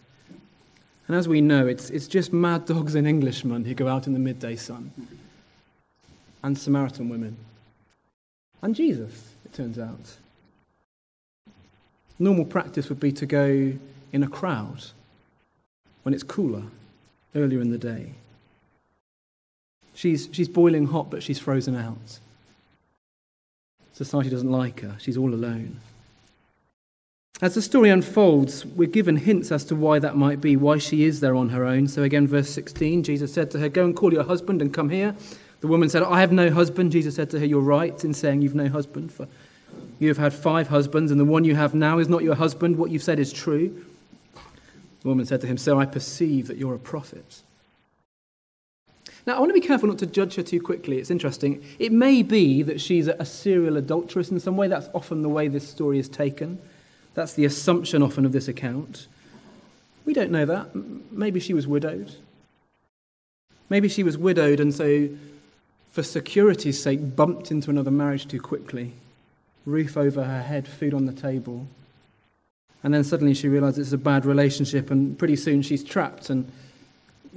And 1.07 1.15
as 1.15 1.27
we 1.27 1.41
know, 1.41 1.67
it's, 1.67 1.89
it's 1.89 2.07
just 2.07 2.31
mad 2.33 2.65
dogs 2.65 2.95
and 2.95 3.07
Englishmen 3.07 3.65
who 3.65 3.73
go 3.73 3.87
out 3.87 4.07
in 4.07 4.13
the 4.13 4.19
midday 4.19 4.55
sun, 4.55 4.91
and 6.43 6.57
Samaritan 6.57 7.09
women, 7.09 7.35
and 8.61 8.73
Jesus, 8.73 9.33
it 9.43 9.53
turns 9.53 9.77
out. 9.77 10.17
Normal 12.19 12.45
practice 12.45 12.89
would 12.89 12.99
be 12.99 13.11
to 13.13 13.25
go 13.25 13.73
in 14.11 14.23
a 14.23 14.27
crowd 14.27 14.83
when 16.03 16.13
it's 16.13 16.23
cooler, 16.23 16.63
earlier 17.35 17.59
in 17.59 17.71
the 17.71 17.77
day. 17.77 18.13
She's, 19.93 20.29
she's 20.31 20.47
boiling 20.47 20.87
hot, 20.87 21.09
but 21.09 21.23
she's 21.23 21.39
frozen 21.39 21.75
out. 21.75 22.19
Society 23.93 24.29
doesn't 24.29 24.51
like 24.51 24.81
her. 24.81 24.95
She's 24.99 25.17
all 25.17 25.33
alone. 25.33 25.79
As 27.41 27.55
the 27.55 27.61
story 27.61 27.89
unfolds, 27.89 28.65
we're 28.65 28.87
given 28.87 29.17
hints 29.17 29.51
as 29.51 29.65
to 29.65 29.75
why 29.75 29.99
that 29.99 30.15
might 30.15 30.39
be, 30.39 30.55
why 30.55 30.77
she 30.77 31.03
is 31.03 31.19
there 31.19 31.35
on 31.35 31.49
her 31.49 31.65
own. 31.65 31.87
So, 31.87 32.03
again, 32.03 32.27
verse 32.27 32.49
16, 32.49 33.03
Jesus 33.03 33.33
said 33.33 33.51
to 33.51 33.59
her, 33.59 33.67
Go 33.67 33.83
and 33.83 33.95
call 33.95 34.13
your 34.13 34.23
husband 34.23 34.61
and 34.61 34.73
come 34.73 34.89
here. 34.89 35.15
The 35.59 35.67
woman 35.67 35.89
said, 35.89 36.03
I 36.03 36.21
have 36.21 36.31
no 36.31 36.49
husband. 36.49 36.91
Jesus 36.91 37.15
said 37.15 37.29
to 37.31 37.39
her, 37.39 37.45
You're 37.45 37.59
right 37.59 38.03
in 38.05 38.13
saying 38.13 38.41
you've 38.41 38.55
no 38.55 38.69
husband, 38.69 39.11
for 39.11 39.27
you 39.99 40.07
have 40.09 40.17
had 40.17 40.33
five 40.33 40.67
husbands, 40.67 41.11
and 41.11 41.19
the 41.19 41.25
one 41.25 41.45
you 41.45 41.55
have 41.55 41.73
now 41.73 41.99
is 41.99 42.09
not 42.09 42.23
your 42.23 42.35
husband. 42.35 42.77
What 42.77 42.91
you've 42.91 43.03
said 43.03 43.19
is 43.19 43.31
true. 43.31 43.85
The 45.01 45.07
woman 45.07 45.25
said 45.25 45.41
to 45.41 45.47
him, 45.47 45.57
So 45.57 45.79
I 45.79 45.85
perceive 45.85 46.47
that 46.47 46.57
you're 46.57 46.75
a 46.75 46.79
prophet. 46.79 47.41
Now, 49.25 49.37
I 49.37 49.39
want 49.39 49.49
to 49.49 49.59
be 49.59 49.65
careful 49.65 49.87
not 49.87 49.97
to 49.99 50.05
judge 50.05 50.35
her 50.35 50.43
too 50.43 50.61
quickly. 50.61 50.99
It's 50.99 51.09
interesting. 51.09 51.63
It 51.79 51.91
may 51.91 52.21
be 52.21 52.61
that 52.61 52.79
she's 52.79 53.07
a 53.07 53.25
serial 53.25 53.77
adulteress 53.77 54.29
in 54.29 54.39
some 54.39 54.55
way. 54.55 54.67
That's 54.67 54.89
often 54.93 55.23
the 55.23 55.29
way 55.29 55.47
this 55.47 55.67
story 55.67 55.97
is 55.97 56.07
taken. 56.07 56.59
That's 57.15 57.33
the 57.33 57.45
assumption 57.45 58.03
often 58.03 58.25
of 58.25 58.33
this 58.33 58.47
account. 58.47 59.07
We 60.05 60.13
don't 60.13 60.29
know 60.29 60.45
that. 60.45 60.69
Maybe 61.11 61.39
she 61.39 61.53
was 61.53 61.65
widowed. 61.65 62.13
Maybe 63.69 63.89
she 63.89 64.03
was 64.03 64.15
widowed 64.15 64.59
and 64.59 64.73
so, 64.73 65.09
for 65.91 66.03
security's 66.03 66.81
sake, 66.81 67.15
bumped 67.15 67.49
into 67.49 67.71
another 67.71 67.89
marriage 67.89 68.27
too 68.27 68.39
quickly. 68.39 68.93
Roof 69.65 69.97
over 69.97 70.23
her 70.23 70.43
head, 70.43 70.67
food 70.67 70.93
on 70.93 71.05
the 71.05 71.13
table. 71.13 71.67
And 72.83 72.93
then 72.93 73.03
suddenly 73.03 73.33
she 73.33 73.47
realizes 73.47 73.87
it's 73.87 73.93
a 73.93 73.97
bad 73.97 74.25
relationship, 74.25 74.91
and 74.91 75.17
pretty 75.17 75.35
soon 75.35 75.61
she's 75.61 75.83
trapped 75.83 76.29
and 76.29 76.51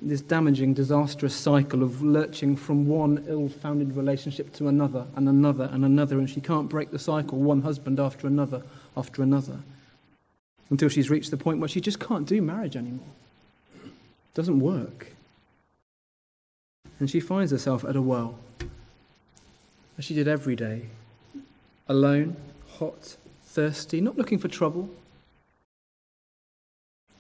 this 0.01 0.21
damaging, 0.21 0.75
disastrous 0.75 1.35
cycle 1.35 1.83
of 1.83 2.03
lurching 2.03 2.57
from 2.57 2.87
one 2.87 3.25
ill 3.29 3.49
founded 3.49 3.97
relationship 3.97 4.53
to 4.55 4.69
another 4.69 5.07
and 5.17 5.29
another 5.29 5.69
and 5.73 5.85
another, 5.85 6.19
and 6.19 6.31
she 6.31 6.41
can't 6.41 6.69
break 6.69 6.91
the 6.91 6.99
cycle, 6.99 7.39
one 7.39 7.63
husband 7.63 7.99
after 7.99 8.27
another 8.27 8.63
after 8.97 9.23
another, 9.23 9.59
until 10.71 10.89
she's 10.89 11.11
reached 11.11 11.31
the 11.31 11.37
point 11.37 11.59
where 11.59 11.69
she 11.69 11.81
just 11.81 11.99
can't 11.99 12.27
do 12.27 12.41
marriage 12.41 12.77
anymore. 12.77 13.09
It 13.85 14.35
doesn't 14.35 14.61
work. 14.61 15.15
And 17.01 17.11
she 17.11 17.21
finds 17.21 17.53
herself 17.53 17.85
at 17.85 17.97
a 17.97 18.03
well, 18.03 18.39
as 19.97 20.05
she 20.05 20.15
did 20.15 20.29
every 20.29 20.57
day, 20.57 20.87
alone, 21.89 22.37
hot, 22.79 23.17
thirsty, 23.45 24.01
not 24.01 24.17
looking 24.17 24.39
for 24.39 24.49
trouble 24.49 24.91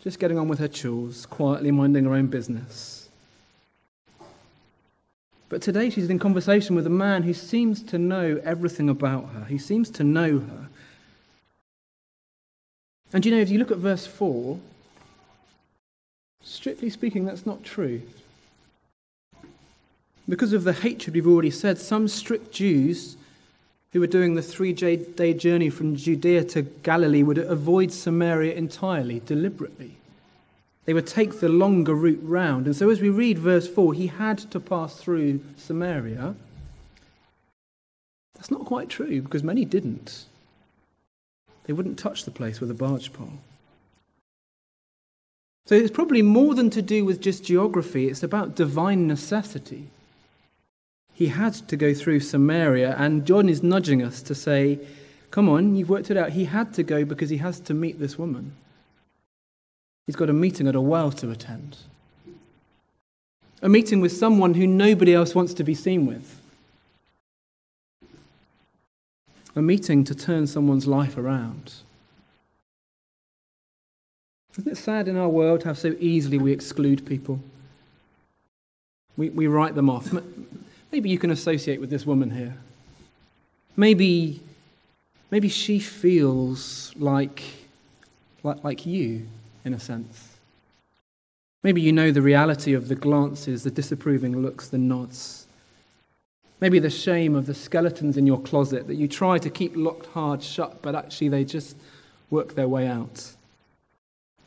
just 0.03 0.19
getting 0.19 0.39
on 0.39 0.49
with 0.49 0.59
her 0.59 0.69
chores, 0.69 1.27
quietly 1.27 1.71
minding 1.71 2.05
her 2.05 2.15
own 2.15 2.29
business. 2.29 3.09
But 5.49 5.63
today 5.63 5.91
she's 5.91 6.11
in 6.11 6.19
conversation 6.19 6.77
with 6.77 6.87
a 6.87 6.91
man 6.91 7.23
who 7.23 7.35
seems 7.35 7.83
to 7.85 7.99
know 7.99 8.41
everything 8.45 8.89
about 8.89 9.31
her. 9.31 9.45
He 9.45 9.59
seems 9.59 9.91
to 9.91 10.05
know 10.05 10.39
her. 10.39 10.69
And 13.13 13.25
you 13.25 13.33
know, 13.33 13.39
if 13.39 13.49
you 13.49 13.59
look 13.59 13.71
at 13.71 13.79
verse 13.79 14.07
4, 14.07 14.59
strictly 16.43 16.91
speaking, 16.91 17.25
that's 17.25 17.47
not 17.47 17.65
true. 17.65 18.03
Because 20.29 20.53
of 20.53 20.65
the 20.65 20.75
hatred 20.75 21.15
we've 21.15 21.27
already 21.27 21.51
said, 21.51 21.79
some 21.79 22.07
strict 22.07 22.53
Jews 22.53 23.17
who 23.93 24.01
were 24.01 24.07
doing 24.07 24.35
the 24.35 24.43
three 24.43 24.73
day 24.73 25.35
journey 25.35 25.71
from 25.71 25.97
Judea 25.97 26.45
to 26.45 26.63
Galilee 26.63 27.23
would 27.23 27.39
avoid 27.39 27.93
Samaria 27.93 28.55
entirely, 28.55 29.21
deliberately. 29.21 29.93
They 30.85 30.95
would 30.95 31.07
take 31.07 31.41
the 31.41 31.49
longer 31.49 31.95
route 31.95 32.21
round. 32.23 32.67
And 32.67 32.75
so, 32.75 32.91
as 32.91 33.01
we 33.01 33.11
read 33.11 33.39
verse 33.39 33.69
4, 33.69 33.95
he 33.95 34.07
had 34.07 34.39
to 34.51 34.61
pass 34.61 34.97
through 34.97 35.41
Samaria. 35.57 36.35
That's 38.35 38.51
not 38.51 38.65
quite 38.65 38.89
true 38.89 39.21
because 39.21 39.43
many 39.43 39.65
didn't. 39.65 40.25
They 41.65 41.73
wouldn't 41.73 41.99
touch 41.99 42.25
the 42.25 42.31
place 42.31 42.61
with 42.61 42.71
a 42.71 42.75
barge 42.75 43.13
pole. 43.13 43.41
So 45.67 45.75
it's 45.75 45.91
probably 45.91 46.23
more 46.23 46.55
than 46.55 46.71
to 46.71 46.81
do 46.81 47.05
with 47.05 47.21
just 47.21 47.45
geography, 47.45 48.09
it's 48.09 48.23
about 48.23 48.55
divine 48.55 49.07
necessity 49.07 49.89
he 51.19 51.27
had 51.27 51.53
to 51.67 51.77
go 51.77 51.93
through 51.93 52.21
Samaria, 52.21 52.95
and 52.97 53.27
John 53.27 53.49
is 53.49 53.61
nudging 53.61 54.05
us 54.05 54.23
to 54.23 54.37
say, 54.37 54.79
Come 55.33 55.49
on, 55.49 55.75
you've 55.75 55.91
worked 55.91 56.13
it 56.13 56.17
out. 56.17 56.31
He 56.31 56.45
had 56.45 56.73
to 56.75 56.85
go 56.85 57.05
because 57.05 57.29
he 57.29 57.39
has 57.39 57.59
to 57.63 57.75
meet 57.75 57.99
this 57.99 58.17
woman. 58.17 58.53
He's 60.07 60.15
got 60.15 60.31
a 60.31 60.33
meeting 60.33 60.69
at 60.69 60.77
a 60.77 60.81
well 60.81 61.11
to 61.11 61.33
attend. 61.33 61.77
A 63.61 63.69
meeting 63.69 64.01
with 64.01 64.13
someone 64.13 64.55
who 64.55 64.65
nobody 64.65 65.13
else 65.13 65.35
wants 65.35 65.55
to 65.55 65.65
be 65.65 65.75
seen 65.75 66.07
with. 66.07 66.41
A 69.57 69.61
meeting 69.61 70.05
to 70.05 70.15
turn 70.15 70.47
someone's 70.47 70.87
life 70.87 71.19
around. 71.19 71.75
Isn't 74.53 74.71
it 74.71 74.77
sad 74.77 75.09
in 75.09 75.17
our 75.17 75.29
world 75.29 75.65
how 75.65 75.73
so 75.73 75.97
easily 75.99 76.39
we 76.39 76.53
exclude 76.53 77.05
people? 77.05 77.41
We, 79.17 79.31
we 79.31 79.49
write 79.49 79.75
them 79.75 79.91
off. 79.91 80.13
Maybe 80.91 81.11
you 81.11 81.19
can 81.19 81.31
associate 81.31 81.81
with 81.81 81.91
this 81.91 82.07
woman 82.07 82.31
here. 82.31 82.57
Maybe, 83.77 84.41
maybe 85.31 85.49
she 85.49 85.79
feels 85.79 86.93
like, 86.97 87.43
like, 88.43 88.65
like 88.65 88.87
you, 88.87 89.27
in 89.65 89.75
a 89.75 89.81
sense. 89.81 90.37
Maybe 91.63 91.81
you 91.81 91.93
know 91.93 92.11
the 92.11 92.23
reality 92.23 92.73
of 92.73 92.89
the 92.89 92.95
glances, 92.95 93.65
the 93.65 93.71
disapproving 93.71 94.41
looks, 94.41 94.69
the 94.69 94.79
nods. 94.79 95.47
Maybe 96.61 96.79
the 96.79 96.91
shame 96.91 97.35
of 97.35 97.47
the 97.47 97.55
skeletons 97.55 98.17
in 98.17 98.27
your 98.27 98.41
closet 98.41 98.87
that 98.87 98.97
you 98.97 99.07
try 99.07 99.39
to 99.39 99.51
keep 99.51 99.77
locked 99.77 100.07
hard 100.07 100.43
shut, 100.43 100.83
but 100.83 100.95
actually 100.95 101.29
they 101.29 101.45
just 101.45 101.77
work 102.31 102.55
their 102.55 102.69
way 102.69 102.87
out 102.87 103.33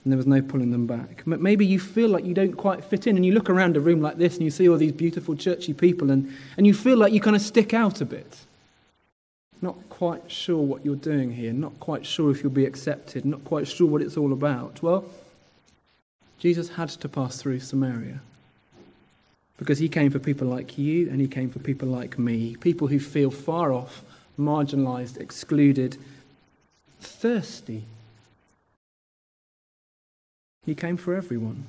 and 0.04 0.12
there 0.12 0.18
was 0.18 0.26
no 0.28 0.42
pulling 0.42 0.72
them 0.72 0.88
back. 0.88 1.24
But 1.28 1.42
maybe 1.42 1.66
you 1.66 1.80
feel 1.80 2.10
like 2.10 2.26
you 2.26 2.34
don't 2.34 2.54
quite 2.54 2.84
fit 2.84 3.06
in, 3.08 3.16
and 3.16 3.26
you 3.26 3.34
look 3.34 3.50
around 3.50 3.78
a 3.78 3.80
room 3.80 4.02
like 4.02 4.18
this 4.18 4.36
and 4.36 4.44
you 4.44 4.50
see 4.50 4.68
all 4.68 4.78
these 4.78 4.92
beautiful 4.92 5.36
churchy 5.36 5.74
people, 5.74 6.10
and, 6.10 6.36
and 6.58 6.66
you 6.66 6.74
feel 6.74 6.98
like 6.98 7.14
you 7.14 7.22
kind 7.22 7.36
of 7.36 7.42
stick 7.42 7.74
out 7.74 8.02
a 8.02 8.06
bit. 8.06 8.40
Not 9.62 9.78
quite 9.90 10.32
sure 10.32 10.62
what 10.62 10.84
you're 10.84 10.96
doing 10.96 11.34
here, 11.34 11.54
not 11.54 11.80
quite 11.80 12.06
sure 12.06 12.32
if 12.32 12.42
you'll 12.42 12.52
be 12.52 12.66
accepted, 12.66 13.26
not 13.26 13.44
quite 13.46 13.68
sure 13.68 13.88
what 13.88 14.02
it's 14.02 14.18
all 14.18 14.34
about. 14.34 14.82
Well, 14.82 15.06
Jesus 16.40 16.70
had 16.70 16.90
to 16.90 17.08
pass 17.08 17.38
through 17.40 17.60
Samaria 17.60 18.20
because 19.58 19.78
he 19.78 19.88
came 19.88 20.10
for 20.10 20.18
people 20.18 20.48
like 20.48 20.80
you 20.80 21.08
and 21.12 21.22
he 21.22 21.28
came 21.28 21.52
for 21.52 21.60
people 21.60 21.88
like 21.88 22.18
me, 22.18 22.56
people 22.56 22.88
who 22.88 23.00
feel 23.00 23.30
far 23.30 23.72
off, 23.72 24.02
marginalized, 24.40 25.20
excluded, 25.20 25.98
thirsty 27.00 27.84
he 30.66 30.76
came 30.76 30.98
for 30.98 31.16
everyone. 31.16 31.66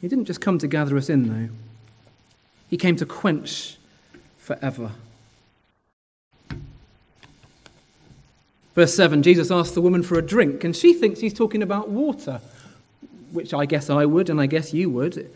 He 0.00 0.08
didn't 0.08 0.26
just 0.26 0.40
come 0.40 0.58
to 0.58 0.66
gather 0.66 0.96
us 0.96 1.08
in, 1.08 1.28
though. 1.28 1.52
He 2.68 2.76
came 2.76 2.96
to 2.96 3.06
quench 3.06 3.78
forever. 4.38 4.92
Verse 8.74 8.94
7 8.94 9.22
Jesus 9.22 9.50
asks 9.50 9.74
the 9.74 9.80
woman 9.80 10.02
for 10.02 10.18
a 10.18 10.22
drink, 10.22 10.64
and 10.64 10.74
she 10.74 10.92
thinks 10.92 11.20
he's 11.20 11.34
talking 11.34 11.62
about 11.62 11.88
water, 11.88 12.40
which 13.32 13.54
I 13.54 13.66
guess 13.66 13.88
I 13.88 14.04
would, 14.04 14.28
and 14.28 14.40
I 14.40 14.46
guess 14.46 14.74
you 14.74 14.90
would. 14.90 15.16
It 15.16 15.34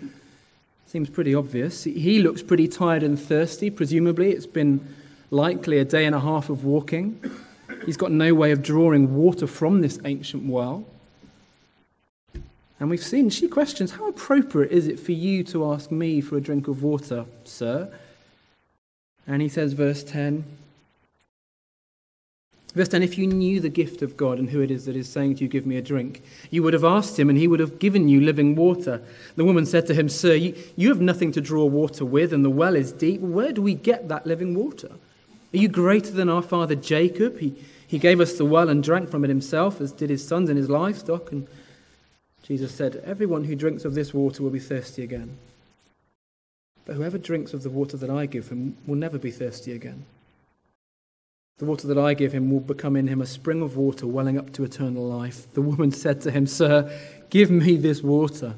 seems 0.86 1.08
pretty 1.08 1.34
obvious. 1.34 1.84
He 1.84 2.18
looks 2.18 2.42
pretty 2.42 2.66
tired 2.66 3.02
and 3.02 3.18
thirsty, 3.18 3.70
presumably. 3.70 4.32
It's 4.32 4.46
been 4.46 4.94
likely 5.30 5.78
a 5.78 5.84
day 5.84 6.04
and 6.04 6.14
a 6.14 6.20
half 6.20 6.50
of 6.50 6.64
walking. 6.64 7.20
He's 7.88 7.96
got 7.96 8.12
no 8.12 8.34
way 8.34 8.52
of 8.52 8.62
drawing 8.62 9.14
water 9.14 9.46
from 9.46 9.80
this 9.80 9.98
ancient 10.04 10.44
well. 10.44 10.84
And 12.78 12.90
we've 12.90 13.02
seen, 13.02 13.30
she 13.30 13.48
questions, 13.48 13.92
How 13.92 14.10
appropriate 14.10 14.70
is 14.70 14.88
it 14.88 15.00
for 15.00 15.12
you 15.12 15.42
to 15.44 15.72
ask 15.72 15.90
me 15.90 16.20
for 16.20 16.36
a 16.36 16.40
drink 16.42 16.68
of 16.68 16.82
water, 16.82 17.24
sir? 17.44 17.90
And 19.26 19.40
he 19.40 19.48
says, 19.48 19.72
verse 19.72 20.04
10, 20.04 20.44
Verse 22.74 22.88
10 22.88 23.02
If 23.02 23.16
you 23.16 23.26
knew 23.26 23.58
the 23.58 23.70
gift 23.70 24.02
of 24.02 24.18
God 24.18 24.38
and 24.38 24.50
who 24.50 24.60
it 24.60 24.70
is 24.70 24.84
that 24.84 24.94
is 24.94 25.08
saying 25.08 25.36
to 25.36 25.44
you, 25.44 25.48
Give 25.48 25.64
me 25.64 25.78
a 25.78 25.82
drink, 25.82 26.22
you 26.50 26.62
would 26.62 26.74
have 26.74 26.84
asked 26.84 27.18
him, 27.18 27.30
and 27.30 27.38
he 27.38 27.48
would 27.48 27.58
have 27.58 27.78
given 27.78 28.06
you 28.10 28.20
living 28.20 28.54
water. 28.54 29.00
The 29.36 29.46
woman 29.46 29.64
said 29.64 29.86
to 29.86 29.94
him, 29.94 30.10
Sir, 30.10 30.34
you, 30.34 30.54
you 30.76 30.90
have 30.90 31.00
nothing 31.00 31.32
to 31.32 31.40
draw 31.40 31.64
water 31.64 32.04
with, 32.04 32.34
and 32.34 32.44
the 32.44 32.50
well 32.50 32.76
is 32.76 32.92
deep. 32.92 33.22
Where 33.22 33.50
do 33.50 33.62
we 33.62 33.72
get 33.72 34.08
that 34.08 34.26
living 34.26 34.54
water? 34.54 34.90
Are 34.90 35.56
you 35.56 35.68
greater 35.68 36.10
than 36.10 36.28
our 36.28 36.42
father 36.42 36.74
Jacob? 36.74 37.38
He, 37.38 37.54
he 37.88 37.98
gave 37.98 38.20
us 38.20 38.36
the 38.36 38.44
well 38.44 38.68
and 38.68 38.84
drank 38.84 39.08
from 39.08 39.24
it 39.24 39.28
himself, 39.28 39.80
as 39.80 39.92
did 39.92 40.10
his 40.10 40.24
sons 40.26 40.50
and 40.50 40.58
his 40.58 40.68
livestock. 40.68 41.32
And 41.32 41.48
Jesus 42.42 42.72
said, 42.72 43.02
Everyone 43.04 43.44
who 43.44 43.56
drinks 43.56 43.86
of 43.86 43.94
this 43.94 44.12
water 44.12 44.42
will 44.42 44.50
be 44.50 44.60
thirsty 44.60 45.02
again. 45.02 45.38
But 46.84 46.96
whoever 46.96 47.16
drinks 47.16 47.54
of 47.54 47.62
the 47.62 47.70
water 47.70 47.96
that 47.96 48.10
I 48.10 48.26
give 48.26 48.50
him 48.50 48.76
will 48.86 48.96
never 48.96 49.18
be 49.18 49.30
thirsty 49.30 49.72
again. 49.72 50.04
The 51.56 51.64
water 51.64 51.88
that 51.88 51.98
I 51.98 52.12
give 52.12 52.32
him 52.32 52.50
will 52.50 52.60
become 52.60 52.94
in 52.94 53.08
him 53.08 53.22
a 53.22 53.26
spring 53.26 53.62
of 53.62 53.76
water 53.76 54.06
welling 54.06 54.38
up 54.38 54.52
to 54.52 54.64
eternal 54.64 55.04
life. 55.08 55.52
The 55.54 55.62
woman 55.62 55.90
said 55.90 56.20
to 56.22 56.30
him, 56.30 56.46
Sir, 56.46 56.94
give 57.30 57.50
me 57.50 57.78
this 57.78 58.02
water 58.02 58.54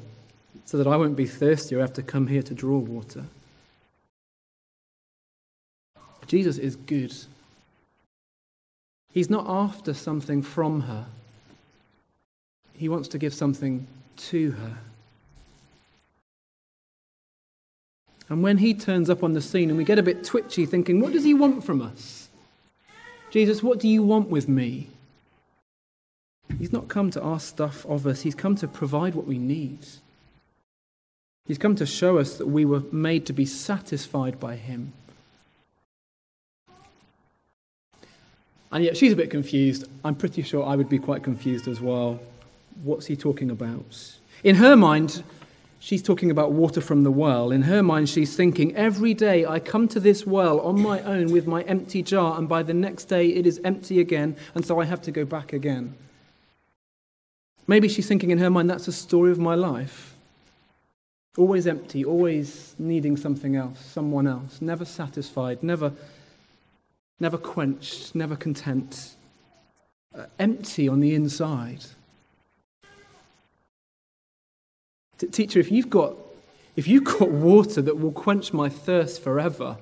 so 0.65 0.77
that 0.77 0.87
I 0.87 0.97
won't 0.97 1.15
be 1.15 1.25
thirsty 1.25 1.73
or 1.73 1.79
have 1.79 1.93
to 1.93 2.03
come 2.03 2.27
here 2.27 2.43
to 2.43 2.53
draw 2.53 2.77
water. 2.77 3.25
Jesus 6.27 6.57
is 6.57 6.75
good. 6.75 7.13
He's 9.11 9.29
not 9.29 9.45
after 9.47 9.93
something 9.93 10.41
from 10.41 10.81
her, 10.81 11.05
he 12.73 12.89
wants 12.89 13.07
to 13.09 13.17
give 13.17 13.33
something 13.33 13.87
to 14.17 14.51
her. 14.51 14.77
And 18.29 18.41
when 18.41 18.59
he 18.59 18.73
turns 18.73 19.09
up 19.09 19.23
on 19.23 19.33
the 19.33 19.41
scene 19.41 19.69
and 19.69 19.77
we 19.77 19.83
get 19.83 19.99
a 19.99 20.03
bit 20.03 20.23
twitchy, 20.23 20.65
thinking, 20.65 21.01
What 21.01 21.11
does 21.11 21.25
he 21.25 21.33
want 21.33 21.65
from 21.65 21.81
us? 21.81 22.29
Jesus, 23.29 23.61
what 23.61 23.79
do 23.79 23.87
you 23.87 24.03
want 24.03 24.29
with 24.29 24.47
me? 24.47 24.87
He's 26.57 26.73
not 26.73 26.87
come 26.87 27.11
to 27.11 27.23
ask 27.23 27.47
stuff 27.47 27.85
of 27.85 28.07
us, 28.07 28.21
He's 28.21 28.35
come 28.35 28.55
to 28.55 28.67
provide 28.67 29.15
what 29.15 29.27
we 29.27 29.37
need. 29.37 29.79
He's 31.45 31.57
come 31.57 31.75
to 31.75 31.85
show 31.85 32.17
us 32.17 32.37
that 32.37 32.47
we 32.47 32.65
were 32.65 32.83
made 32.91 33.25
to 33.25 33.33
be 33.33 33.45
satisfied 33.45 34.39
by 34.39 34.55
Him. 34.55 34.93
And 38.71 38.83
yet 38.83 38.95
she's 38.95 39.11
a 39.11 39.15
bit 39.15 39.29
confused. 39.29 39.87
I'm 40.03 40.15
pretty 40.15 40.41
sure 40.41 40.65
I 40.65 40.75
would 40.75 40.89
be 40.89 40.99
quite 40.99 41.23
confused 41.23 41.67
as 41.67 41.81
well. 41.81 42.19
What's 42.83 43.05
he 43.05 43.15
talking 43.15 43.51
about? 43.51 44.15
In 44.43 44.55
her 44.55 44.75
mind, 44.75 45.23
she's 45.79 46.01
talking 46.01 46.31
about 46.31 46.53
water 46.53 46.79
from 46.79 47.03
the 47.03 47.11
well. 47.11 47.51
In 47.51 47.63
her 47.63 47.83
mind, 47.83 48.07
she's 48.07 48.35
thinking, 48.35 48.73
every 48.75 49.13
day 49.13 49.45
I 49.45 49.59
come 49.59 49.87
to 49.89 49.99
this 49.99 50.25
well 50.25 50.61
on 50.61 50.81
my 50.81 51.01
own 51.01 51.31
with 51.31 51.47
my 51.47 51.63
empty 51.63 52.01
jar, 52.01 52.37
and 52.37 52.47
by 52.47 52.63
the 52.63 52.73
next 52.73 53.05
day 53.05 53.27
it 53.27 53.45
is 53.45 53.59
empty 53.65 53.99
again, 53.99 54.37
and 54.55 54.65
so 54.65 54.79
I 54.79 54.85
have 54.85 55.01
to 55.03 55.11
go 55.11 55.25
back 55.25 55.51
again. 55.51 55.95
Maybe 57.67 57.87
she's 57.87 58.07
thinking 58.07 58.31
in 58.31 58.37
her 58.37 58.49
mind, 58.49 58.69
that's 58.69 58.85
the 58.85 58.91
story 58.91 59.31
of 59.31 59.39
my 59.39 59.55
life. 59.55 60.15
Always 61.37 61.67
empty, 61.67 62.03
always 62.03 62.75
needing 62.77 63.15
something 63.17 63.55
else, 63.55 63.79
someone 63.79 64.27
else, 64.27 64.61
never 64.61 64.85
satisfied, 64.85 65.63
never, 65.63 65.93
never 67.21 67.37
quenched, 67.37 68.15
never 68.15 68.35
content, 68.35 69.11
uh, 70.17 70.25
empty 70.39 70.89
on 70.89 70.99
the 70.99 71.13
inside. 71.13 71.85
Teacher, 75.31 75.59
if 75.59 75.71
you've 75.71 75.89
got 75.89 76.15
if 76.75 76.87
you've 76.87 77.03
got 77.03 77.29
water 77.29 77.81
that 77.81 77.99
will 77.99 78.11
quench 78.11 78.53
my 78.53 78.69
thirst 78.69 79.21
forever, 79.21 79.77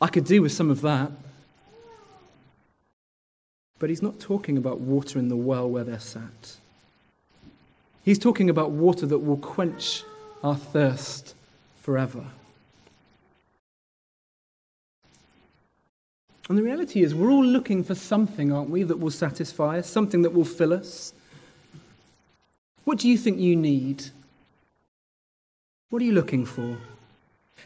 I 0.00 0.06
could 0.06 0.24
do 0.24 0.42
with 0.42 0.52
some 0.52 0.70
of 0.70 0.80
that. 0.82 1.10
But 3.80 3.90
he's 3.90 4.02
not 4.02 4.20
talking 4.20 4.56
about 4.56 4.78
water 4.80 5.18
in 5.18 5.28
the 5.28 5.36
well 5.36 5.68
where 5.68 5.82
they're 5.82 5.98
sat. 5.98 6.56
He's 8.04 8.18
talking 8.18 8.48
about 8.48 8.70
water 8.70 9.06
that 9.06 9.18
will 9.18 9.38
quench 9.38 10.04
our 10.44 10.56
thirst 10.56 11.34
forever. 11.80 12.26
And 16.48 16.58
the 16.58 16.62
reality 16.62 17.02
is, 17.02 17.14
we're 17.14 17.30
all 17.30 17.44
looking 17.44 17.84
for 17.84 17.94
something, 17.94 18.52
aren't 18.52 18.70
we, 18.70 18.82
that 18.82 18.98
will 18.98 19.10
satisfy 19.10 19.78
us, 19.78 19.88
something 19.88 20.22
that 20.22 20.34
will 20.34 20.44
fill 20.44 20.72
us. 20.72 21.12
What 22.84 22.98
do 22.98 23.08
you 23.08 23.16
think 23.16 23.38
you 23.38 23.54
need? 23.54 24.04
What 25.90 26.02
are 26.02 26.04
you 26.04 26.12
looking 26.12 26.44
for? 26.44 26.78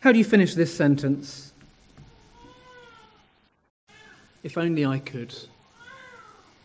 How 0.01 0.13
do 0.13 0.19
you 0.19 0.25
finish 0.25 0.55
this 0.55 0.75
sentence? 0.75 1.53
If 4.43 4.59
only 4.59 4.85
I 4.85 4.99
could. 4.99 5.35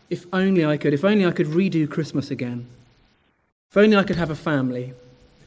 If 0.10 0.26
only 0.34 0.66
I 0.66 0.78
could. 0.78 0.94
If 0.94 1.06
only 1.06 1.26
I 1.26 1.32
could 1.32 1.48
redo 1.48 1.90
Christmas 1.90 2.30
again. 2.30 2.68
If 3.70 3.78
only 3.78 3.96
I 3.96 4.04
could 4.04 4.18
have 4.18 4.30
a 4.30 4.36
family. 4.36 4.94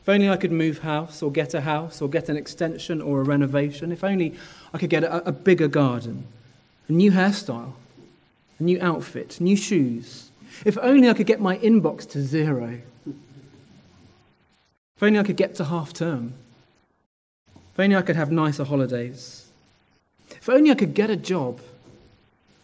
If 0.00 0.08
only 0.08 0.30
I 0.30 0.36
could 0.36 0.50
move 0.50 0.78
house 0.78 1.22
or 1.22 1.30
get 1.30 1.52
a 1.52 1.60
house 1.60 2.00
or 2.00 2.08
get 2.08 2.28
an 2.28 2.36
extension 2.36 3.02
or 3.02 3.20
a 3.20 3.24
renovation. 3.24 3.92
If 3.92 4.02
only 4.02 4.34
I 4.72 4.78
could 4.78 4.90
get 4.90 5.04
a, 5.04 5.28
a 5.28 5.32
bigger 5.32 5.68
garden, 5.68 6.26
a 6.88 6.92
new 6.92 7.10
hairstyle, 7.10 7.72
a 8.58 8.62
new 8.62 8.78
outfit, 8.80 9.40
new 9.40 9.56
shoes. 9.56 10.30
If 10.64 10.78
only 10.78 11.08
I 11.08 11.14
could 11.14 11.26
get 11.26 11.40
my 11.40 11.58
inbox 11.58 12.08
to 12.10 12.20
zero. 12.22 12.80
If 14.96 15.02
only 15.02 15.18
I 15.18 15.24
could 15.24 15.36
get 15.36 15.54
to 15.56 15.64
half 15.64 15.92
term. 15.92 16.34
If 17.72 17.80
only 17.80 17.96
I 17.96 18.02
could 18.02 18.16
have 18.16 18.30
nicer 18.30 18.64
holidays. 18.64 19.46
If 20.30 20.48
only 20.48 20.70
I 20.70 20.74
could 20.74 20.94
get 20.94 21.10
a 21.10 21.16
job, 21.16 21.60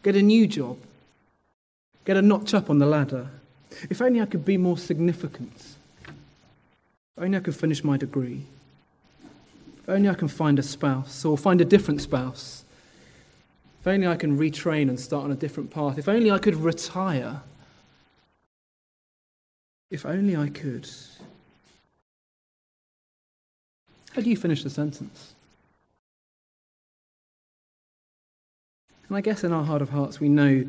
get 0.02 0.14
a 0.14 0.22
new 0.22 0.46
job, 0.46 0.78
get 2.04 2.16
a 2.16 2.22
notch 2.22 2.54
up 2.54 2.70
on 2.70 2.78
the 2.78 2.86
ladder. 2.86 3.28
If 3.88 4.00
only 4.00 4.20
I 4.20 4.26
could 4.26 4.44
be 4.44 4.56
more 4.56 4.78
significant. 4.78 5.52
If 6.06 7.24
only 7.24 7.38
I 7.38 7.40
could 7.40 7.56
finish 7.56 7.82
my 7.82 7.96
degree. 7.96 8.44
If 9.82 9.88
only 9.88 10.08
I 10.08 10.14
can 10.14 10.28
find 10.28 10.58
a 10.58 10.62
spouse 10.62 11.24
or 11.24 11.36
find 11.36 11.60
a 11.60 11.64
different 11.64 12.00
spouse. 12.02 12.64
If 13.80 13.86
only 13.86 14.06
I 14.06 14.16
can 14.16 14.38
retrain 14.38 14.88
and 14.88 15.00
start 15.00 15.24
on 15.24 15.32
a 15.32 15.36
different 15.36 15.70
path. 15.70 15.96
If 15.96 16.08
only 16.08 16.30
I 16.30 16.38
could 16.38 16.56
retire. 16.56 17.40
If 19.90 20.04
only 20.04 20.36
I 20.36 20.48
could. 20.48 20.88
How 24.12 24.20
do 24.20 24.28
you 24.28 24.36
finish 24.36 24.62
the 24.62 24.70
sentence? 24.70 25.32
And 29.08 29.16
I 29.16 29.22
guess 29.22 29.44
in 29.44 29.52
our 29.52 29.64
heart 29.64 29.80
of 29.80 29.90
hearts, 29.90 30.20
we 30.20 30.28
know, 30.28 30.66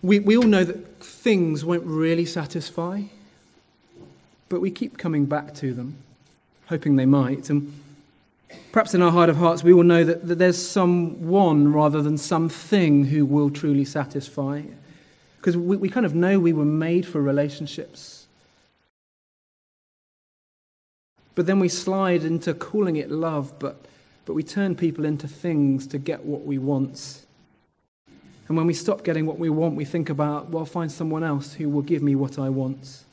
we, 0.00 0.20
we 0.20 0.36
all 0.36 0.44
know 0.44 0.64
that 0.64 1.00
things 1.00 1.64
won't 1.64 1.84
really 1.84 2.24
satisfy, 2.24 3.02
but 4.48 4.60
we 4.60 4.70
keep 4.70 4.96
coming 4.96 5.26
back 5.26 5.54
to 5.56 5.74
them, 5.74 5.96
hoping 6.66 6.96
they 6.96 7.04
might. 7.04 7.50
And 7.50 7.72
perhaps 8.72 8.94
in 8.94 9.02
our 9.02 9.10
heart 9.10 9.28
of 9.28 9.36
hearts, 9.36 9.62
we 9.62 9.72
will 9.72 9.84
know 9.84 10.04
that, 10.04 10.26
that 10.26 10.38
there's 10.38 10.64
someone 10.64 11.72
rather 11.72 12.00
than 12.02 12.16
something 12.18 13.04
who 13.04 13.26
will 13.26 13.50
truly 13.50 13.84
satisfy. 13.84 14.62
Because 15.36 15.56
we, 15.56 15.76
we 15.76 15.88
kind 15.88 16.06
of 16.06 16.14
know 16.14 16.38
we 16.38 16.52
were 16.52 16.64
made 16.64 17.06
for 17.06 17.20
relationships. 17.20 18.26
But 21.34 21.46
then 21.46 21.58
we 21.58 21.68
slide 21.68 22.24
into 22.24 22.54
calling 22.54 22.96
it 22.96 23.10
love, 23.10 23.58
but, 23.58 23.84
but 24.26 24.34
we 24.34 24.42
turn 24.42 24.74
people 24.74 25.04
into 25.04 25.26
things 25.26 25.86
to 25.88 25.98
get 25.98 26.24
what 26.24 26.44
we 26.44 26.58
want. 26.58 27.24
And 28.48 28.56
when 28.56 28.66
we 28.66 28.74
stop 28.74 29.02
getting 29.02 29.24
what 29.24 29.38
we 29.38 29.48
want, 29.50 29.76
we 29.76 29.84
think 29.84 30.10
about, 30.10 30.50
well, 30.50 30.66
find 30.66 30.92
someone 30.92 31.24
else 31.24 31.54
who 31.54 31.68
will 31.68 31.82
give 31.82 32.02
me 32.02 32.14
what 32.14 32.38
I 32.38 32.50
want. 32.50 33.04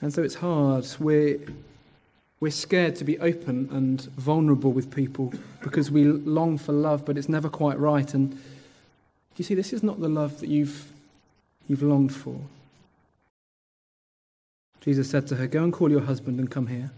And 0.00 0.12
so 0.12 0.22
it's 0.22 0.34
hard. 0.34 0.86
We're, 0.98 1.38
we're 2.42 2.50
scared 2.50 2.96
to 2.96 3.04
be 3.04 3.20
open 3.20 3.68
and 3.70 4.00
vulnerable 4.16 4.72
with 4.72 4.92
people 4.92 5.32
because 5.62 5.92
we 5.92 6.02
long 6.02 6.58
for 6.58 6.72
love, 6.72 7.04
but 7.04 7.16
it's 7.16 7.28
never 7.28 7.48
quite 7.48 7.78
right. 7.78 8.14
And 8.14 8.36
you 9.36 9.44
see, 9.44 9.54
this 9.54 9.72
is 9.72 9.84
not 9.84 10.00
the 10.00 10.08
love 10.08 10.40
that 10.40 10.48
you've, 10.48 10.90
you've 11.68 11.84
longed 11.84 12.12
for. 12.12 12.34
Jesus 14.80 15.08
said 15.08 15.28
to 15.28 15.36
her, 15.36 15.46
Go 15.46 15.62
and 15.62 15.72
call 15.72 15.88
your 15.88 16.00
husband 16.00 16.40
and 16.40 16.50
come 16.50 16.66
here. 16.66 16.90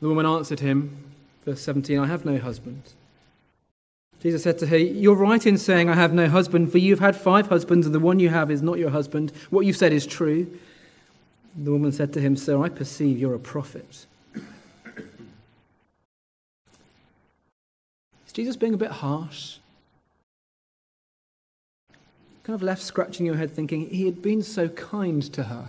The 0.00 0.08
woman 0.08 0.26
answered 0.26 0.58
him, 0.58 1.04
verse 1.44 1.60
17, 1.60 2.00
I 2.00 2.08
have 2.08 2.24
no 2.24 2.36
husband. 2.38 2.82
Jesus 4.20 4.42
said 4.42 4.58
to 4.58 4.66
her, 4.66 4.76
You're 4.76 5.14
right 5.14 5.46
in 5.46 5.56
saying, 5.56 5.88
I 5.88 5.94
have 5.94 6.12
no 6.12 6.28
husband, 6.28 6.72
for 6.72 6.78
you've 6.78 6.98
had 6.98 7.14
five 7.14 7.46
husbands, 7.46 7.86
and 7.86 7.94
the 7.94 8.00
one 8.00 8.18
you 8.18 8.30
have 8.30 8.50
is 8.50 8.60
not 8.60 8.80
your 8.80 8.90
husband. 8.90 9.30
What 9.50 9.66
you've 9.66 9.76
said 9.76 9.92
is 9.92 10.04
true. 10.04 10.58
The 11.56 11.70
woman 11.70 11.92
said 11.92 12.12
to 12.14 12.20
him, 12.20 12.36
Sir, 12.36 12.62
I 12.62 12.68
perceive 12.68 13.18
you're 13.18 13.34
a 13.34 13.38
prophet. 13.38 14.06
Is 18.26 18.32
Jesus 18.32 18.56
being 18.56 18.74
a 18.74 18.78
bit 18.78 18.90
harsh? 18.90 19.58
kind 22.44 22.54
of 22.54 22.62
left 22.62 22.82
scratching 22.82 23.24
your 23.24 23.36
head 23.36 23.50
thinking 23.50 23.88
he 23.88 24.04
had 24.04 24.20
been 24.20 24.42
so 24.42 24.68
kind 24.68 25.22
to 25.32 25.44
her. 25.44 25.68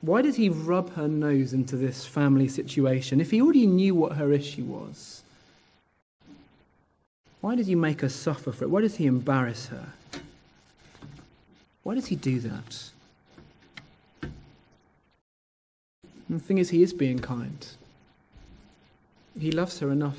Why 0.00 0.22
did 0.22 0.36
he 0.36 0.48
rub 0.48 0.94
her 0.94 1.08
nose 1.08 1.52
into 1.52 1.76
this 1.76 2.06
family 2.06 2.48
situation 2.48 3.20
if 3.20 3.30
he 3.30 3.40
already 3.40 3.66
knew 3.66 3.94
what 3.94 4.16
her 4.16 4.32
issue 4.32 4.64
was? 4.64 5.22
Why 7.40 7.56
did 7.56 7.66
he 7.66 7.74
make 7.74 8.02
her 8.02 8.08
suffer 8.08 8.52
for 8.52 8.64
it? 8.64 8.68
Why 8.68 8.82
does 8.82 8.96
he 8.96 9.06
embarrass 9.06 9.66
her? 9.66 9.86
Why 11.82 11.94
does 11.96 12.06
he 12.06 12.16
do 12.16 12.38
that? 12.40 12.90
And 16.32 16.40
the 16.40 16.44
thing 16.46 16.56
is, 16.56 16.70
he 16.70 16.82
is 16.82 16.94
being 16.94 17.18
kind. 17.18 17.66
He 19.38 19.52
loves 19.52 19.80
her 19.80 19.90
enough 19.90 20.16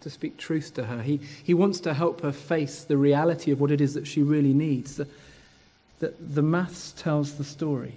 to 0.00 0.08
speak 0.08 0.38
truth 0.38 0.72
to 0.76 0.86
her. 0.86 1.02
He, 1.02 1.20
he 1.44 1.52
wants 1.52 1.78
to 1.80 1.92
help 1.92 2.22
her 2.22 2.32
face 2.32 2.84
the 2.84 2.96
reality 2.96 3.50
of 3.50 3.60
what 3.60 3.70
it 3.70 3.78
is 3.78 3.92
that 3.92 4.06
she 4.06 4.22
really 4.22 4.54
needs. 4.54 4.96
The, 4.96 5.06
the, 5.98 6.14
the 6.18 6.40
maths 6.40 6.92
tells 6.92 7.34
the 7.34 7.44
story. 7.44 7.96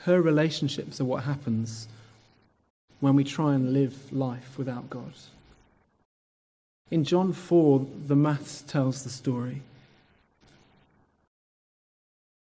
Her 0.00 0.20
relationships 0.20 1.00
are 1.00 1.04
what 1.04 1.22
happens 1.22 1.86
when 2.98 3.14
we 3.14 3.22
try 3.22 3.54
and 3.54 3.72
live 3.72 4.12
life 4.12 4.58
without 4.58 4.90
God. 4.90 5.12
In 6.90 7.04
John 7.04 7.32
4, 7.32 7.86
the 8.08 8.16
maths 8.16 8.62
tells 8.62 9.04
the 9.04 9.10
story. 9.10 9.62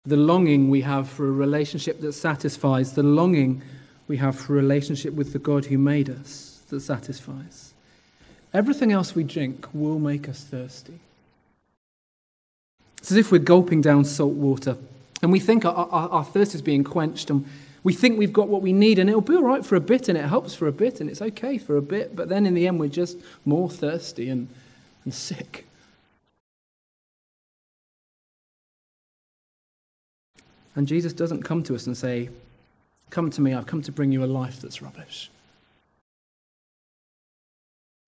The 0.05 0.17
longing 0.17 0.71
we 0.71 0.81
have 0.83 1.09
for 1.09 1.29
a 1.29 1.33
relationship 1.33 2.01
that 2.01 2.13
satisfies, 2.13 2.93
the 2.93 3.03
longing 3.03 3.63
we 4.07 4.17
have 4.17 4.39
for 4.39 4.55
a 4.55 4.57
relationship 4.57 5.13
with 5.15 5.33
the 5.33 5.39
God 5.39 5.67
who 5.67 5.79
made 5.79 6.09
us 6.09 6.63
that 6.71 6.81
satisfies. 6.81 7.75
Everything 8.55 8.93
else 8.93 9.15
we 9.15 9.25
drink 9.25 9.67
will 9.75 9.99
make 9.99 10.29
us 10.29 10.43
thirsty. 10.43 10.99
It's 12.99 13.11
as 13.11 13.19
if 13.19 13.31
we're 13.31 13.39
gulping 13.39 13.81
down 13.81 14.05
salt 14.05 14.35
water 14.35 14.77
and 15.23 15.31
we 15.31 15.41
think 15.41 15.65
our, 15.65 15.75
our, 15.75 16.09
our, 16.09 16.25
thirst 16.25 16.55
is 16.55 16.63
being 16.63 16.85
quenched 16.85 17.31
and 17.31 17.47
we 17.85 17.93
think 17.93 18.19
we've 18.19 18.33
got 18.33 18.49
what 18.49 18.63
we 18.63 18.73
need 18.73 18.99
and 18.99 19.09
it'll 19.09 19.21
be 19.21 19.37
all 19.37 19.43
right 19.43 19.65
for 19.65 19.77
a 19.77 19.81
bit 19.81 20.09
and 20.09 20.19
it 20.19 20.25
helps 20.25 20.55
for 20.55 20.67
a 20.67 20.73
bit 20.73 21.01
and 21.01 21.09
it's 21.09 21.23
okay 21.23 21.59
for 21.59 21.77
a 21.77 21.83
bit, 21.83 22.17
but 22.17 22.29
then 22.29 22.47
in 22.47 22.55
the 22.55 22.67
end 22.67 22.81
we're 22.81 22.89
just 22.89 23.19
more 23.45 23.71
thirsty 23.71 24.29
and, 24.29 24.49
and 25.05 25.15
sick. 25.15 25.68
And 30.79 30.87
Jesus 30.87 31.13
doesn't 31.13 31.43
come 31.43 31.65
to 31.65 31.75
us 31.75 31.89
and 31.89 31.97
say, 31.97 32.29
Come 33.11 33.31
to 33.31 33.41
me, 33.41 33.53
I've 33.53 33.67
come 33.67 33.83
to 33.83 33.91
bring 33.91 34.13
you 34.13 34.23
a 34.23 34.27
life 34.27 34.61
that's 34.61 34.81
rubbish. 34.81 35.29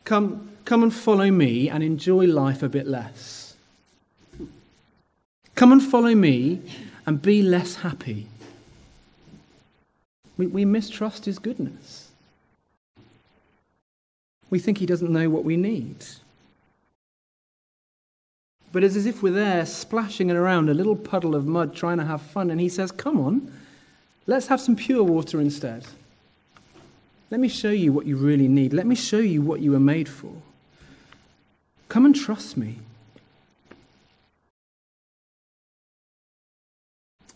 Come, 0.04 0.50
come 0.64 0.84
and 0.84 0.94
follow 0.94 1.32
me 1.32 1.68
and 1.68 1.82
enjoy 1.82 2.26
life 2.26 2.62
a 2.62 2.68
bit 2.68 2.86
less. 2.86 3.56
Come 5.56 5.72
and 5.72 5.82
follow 5.82 6.14
me 6.14 6.62
and 7.06 7.20
be 7.20 7.42
less 7.42 7.74
happy. 7.74 8.28
We, 10.36 10.46
we 10.46 10.64
mistrust 10.64 11.24
his 11.24 11.40
goodness. 11.40 12.12
We 14.48 14.60
think 14.60 14.78
he 14.78 14.86
doesn't 14.86 15.10
know 15.10 15.28
what 15.28 15.42
we 15.42 15.56
need. 15.56 16.04
But 18.72 18.84
it's 18.84 18.96
as 18.96 19.06
if 19.06 19.22
we're 19.22 19.32
there 19.32 19.66
splashing 19.66 20.30
it 20.30 20.36
around 20.36 20.68
a 20.68 20.74
little 20.74 20.96
puddle 20.96 21.34
of 21.34 21.46
mud 21.46 21.74
trying 21.74 21.98
to 21.98 22.04
have 22.04 22.22
fun, 22.22 22.50
and 22.50 22.60
he 22.60 22.68
says, 22.68 22.92
Come 22.92 23.18
on, 23.18 23.52
Let's 24.30 24.46
have 24.46 24.60
some 24.60 24.76
pure 24.76 25.02
water 25.02 25.40
instead. 25.40 25.88
Let 27.30 27.40
me 27.40 27.48
show 27.48 27.70
you 27.70 27.92
what 27.92 28.06
you 28.06 28.16
really 28.16 28.46
need. 28.46 28.72
Let 28.72 28.86
me 28.86 28.94
show 28.94 29.18
you 29.18 29.42
what 29.42 29.58
you 29.58 29.72
were 29.72 29.80
made 29.80 30.08
for. 30.08 30.32
Come 31.88 32.06
and 32.06 32.14
trust 32.14 32.56
me. 32.56 32.76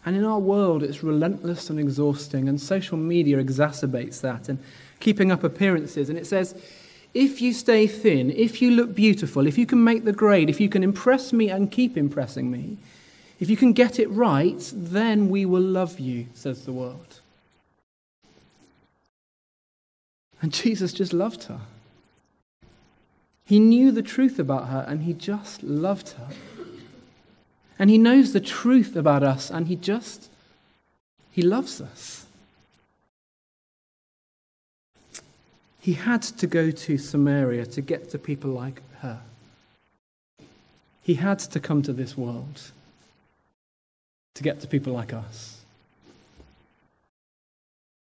And 0.07 0.15
in 0.17 0.25
our 0.25 0.39
world, 0.39 0.85
it's 0.85 1.03
relentless 1.03 1.69
and 1.69 1.81
exhausting, 1.81 2.49
and 2.49 2.61
social 2.61 2.97
media 2.97 3.43
exacerbates 3.43 4.21
that, 4.21 4.49
and 4.49 4.61
keeping 5.01 5.33
up 5.33 5.43
appearances. 5.43 6.09
And 6.09 6.17
it 6.17 6.29
says, 6.29 6.55
if 7.15 7.41
you 7.41 7.53
stay 7.53 7.87
thin, 7.87 8.31
if 8.31 8.61
you 8.61 8.73
look 8.73 8.95
beautiful, 8.95 9.47
if 9.47 9.57
you 9.57 9.67
can 9.67 9.83
make 9.83 10.05
the 10.05 10.13
grade, 10.13 10.51
if 10.51 10.61
you 10.61 10.69
can 10.69 10.83
impress 10.83 11.33
me 11.33 11.49
and 11.49 11.71
keep 11.71 11.97
impressing 11.97 12.51
me, 12.51 12.77
if 13.39 13.49
you 13.49 13.57
can 13.57 13.73
get 13.73 13.99
it 13.99 14.11
right, 14.11 14.73
then 14.75 15.29
we 15.29 15.47
will 15.47 15.63
love 15.63 16.01
you, 16.01 16.27
says 16.35 16.65
the 16.65 16.73
world. 16.73 17.21
And 20.43 20.53
Jesus 20.53 20.93
just 20.93 21.13
loved 21.13 21.45
her. 21.45 21.61
He 23.45 23.61
knew 23.61 23.93
the 23.93 24.03
truth 24.03 24.39
about 24.39 24.69
her 24.69 24.85
and 24.89 25.03
he 25.03 25.13
just 25.13 25.63
loved 25.63 26.11
her. 26.11 26.29
And 27.79 27.91
he 27.91 27.99
knows 27.99 28.33
the 28.33 28.41
truth 28.41 28.97
about 28.97 29.23
us 29.23 29.51
and 29.51 29.69
he 29.69 29.77
just, 29.77 30.31
he 31.31 31.43
loves 31.43 31.81
us. 31.81 32.24
He 35.85 35.93
had 35.93 36.23
to 36.23 36.47
go 36.47 36.71
to 36.71 36.97
Samaria 36.97 37.67
to 37.67 37.83
get 37.83 38.09
to 38.13 38.19
people 38.19 38.51
like 38.51 38.81
her. 39.01 39.21
He 41.03 41.13
had 41.13 41.39
to 41.41 41.61
come 41.61 41.83
to 41.83 41.93
this 41.93 42.17
world 42.17 42.71
to 44.33 44.43
get 44.43 44.61
to 44.63 44.67
people 44.67 44.95
like 44.95 45.13
us. 45.13 45.61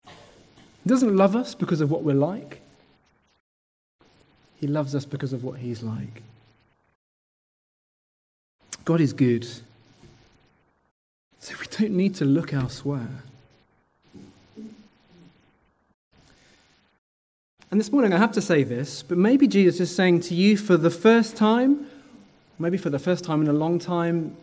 He 0.06 0.86
doesn't 0.86 1.14
love 1.14 1.36
us 1.36 1.54
because 1.54 1.82
of 1.82 1.90
what 1.90 2.02
we're 2.02 2.14
like. 2.14 2.62
He 4.58 4.66
loves 4.66 4.94
us 4.94 5.04
because 5.04 5.34
of 5.34 5.44
what 5.44 5.58
He's 5.58 5.82
like. 5.82 6.22
God 8.86 9.02
is 9.02 9.12
good. 9.12 9.46
So 11.40 11.54
we 11.60 11.66
don't 11.78 11.94
need 11.94 12.14
to 12.14 12.24
look 12.24 12.54
elsewhere. 12.54 13.22
And 17.70 17.80
this 17.80 17.90
morning 17.90 18.12
I 18.12 18.18
have 18.18 18.32
to 18.32 18.40
say 18.40 18.62
this, 18.62 19.02
but 19.02 19.18
maybe 19.18 19.48
Jesus 19.48 19.80
is 19.80 19.94
saying 19.94 20.20
to 20.20 20.34
you 20.34 20.56
for 20.56 20.76
the 20.76 20.90
first 20.90 21.36
time, 21.36 21.86
maybe 22.60 22.78
for 22.78 22.90
the 22.90 22.98
first 22.98 23.24
time 23.24 23.42
in 23.42 23.48
a 23.48 23.52
long 23.52 23.80
time, 23.80 24.36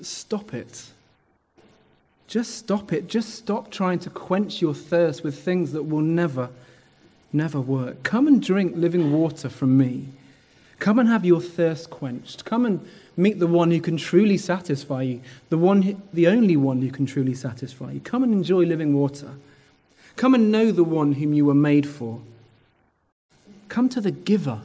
stop 0.00 0.54
it. 0.54 0.86
Just 2.26 2.56
stop 2.56 2.94
it. 2.94 3.08
Just 3.08 3.34
stop 3.34 3.70
trying 3.70 3.98
to 4.00 4.10
quench 4.10 4.62
your 4.62 4.72
thirst 4.72 5.22
with 5.22 5.38
things 5.38 5.72
that 5.72 5.82
will 5.82 6.00
never, 6.00 6.48
never 7.30 7.60
work. 7.60 8.02
Come 8.02 8.26
and 8.26 8.42
drink 8.42 8.72
living 8.74 9.12
water 9.12 9.50
from 9.50 9.76
me. 9.76 10.08
Come 10.78 10.98
and 10.98 11.08
have 11.10 11.26
your 11.26 11.42
thirst 11.42 11.90
quenched. 11.90 12.46
Come 12.46 12.64
and 12.64 12.88
meet 13.18 13.38
the 13.38 13.46
one 13.46 13.70
who 13.70 13.82
can 13.82 13.98
truly 13.98 14.38
satisfy 14.38 15.02
you, 15.02 15.20
the 15.50 15.58
one, 15.58 16.02
the 16.14 16.26
only 16.26 16.56
one 16.56 16.80
who 16.80 16.90
can 16.90 17.04
truly 17.04 17.34
satisfy 17.34 17.92
you. 17.92 18.00
Come 18.00 18.22
and 18.22 18.32
enjoy 18.32 18.64
living 18.64 18.94
water. 18.94 19.32
Come 20.16 20.34
and 20.34 20.52
know 20.52 20.70
the 20.70 20.84
one 20.84 21.12
whom 21.12 21.32
you 21.32 21.44
were 21.44 21.54
made 21.54 21.88
for. 21.88 22.20
Come 23.68 23.88
to 23.90 24.00
the 24.00 24.10
giver 24.10 24.60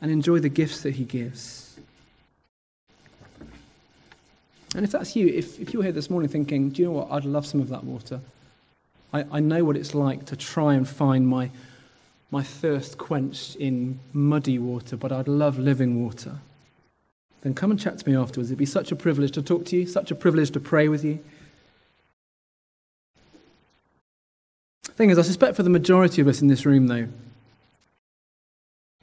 and 0.00 0.10
enjoy 0.10 0.38
the 0.38 0.48
gifts 0.48 0.82
that 0.82 0.96
he 0.96 1.04
gives. 1.04 1.76
And 4.74 4.84
if 4.84 4.90
that's 4.90 5.14
you, 5.14 5.28
if, 5.28 5.60
if 5.60 5.72
you're 5.72 5.82
here 5.82 5.92
this 5.92 6.10
morning 6.10 6.28
thinking, 6.28 6.70
do 6.70 6.82
you 6.82 6.88
know 6.88 6.94
what, 6.94 7.10
I'd 7.10 7.24
love 7.24 7.46
some 7.46 7.60
of 7.60 7.68
that 7.68 7.84
water. 7.84 8.20
I, 9.12 9.24
I 9.30 9.40
know 9.40 9.64
what 9.64 9.76
it's 9.76 9.94
like 9.94 10.26
to 10.26 10.36
try 10.36 10.74
and 10.74 10.86
find 10.86 11.28
my, 11.28 11.50
my 12.30 12.42
thirst 12.42 12.98
quenched 12.98 13.56
in 13.56 14.00
muddy 14.12 14.58
water, 14.58 14.96
but 14.96 15.12
I'd 15.12 15.28
love 15.28 15.58
living 15.58 16.04
water. 16.04 16.38
Then 17.42 17.54
come 17.54 17.70
and 17.70 17.78
chat 17.78 17.98
to 17.98 18.08
me 18.08 18.16
afterwards. 18.16 18.50
It'd 18.50 18.58
be 18.58 18.66
such 18.66 18.90
a 18.90 18.96
privilege 18.96 19.30
to 19.32 19.42
talk 19.42 19.64
to 19.66 19.76
you, 19.76 19.86
such 19.86 20.10
a 20.10 20.14
privilege 20.14 20.50
to 20.50 20.60
pray 20.60 20.88
with 20.88 21.04
you. 21.04 21.20
Thing 24.96 25.10
is, 25.10 25.18
I 25.18 25.22
suspect 25.22 25.56
for 25.56 25.62
the 25.62 25.70
majority 25.70 26.20
of 26.20 26.28
us 26.28 26.40
in 26.40 26.48
this 26.48 26.64
room, 26.64 26.86
though, 26.86 27.08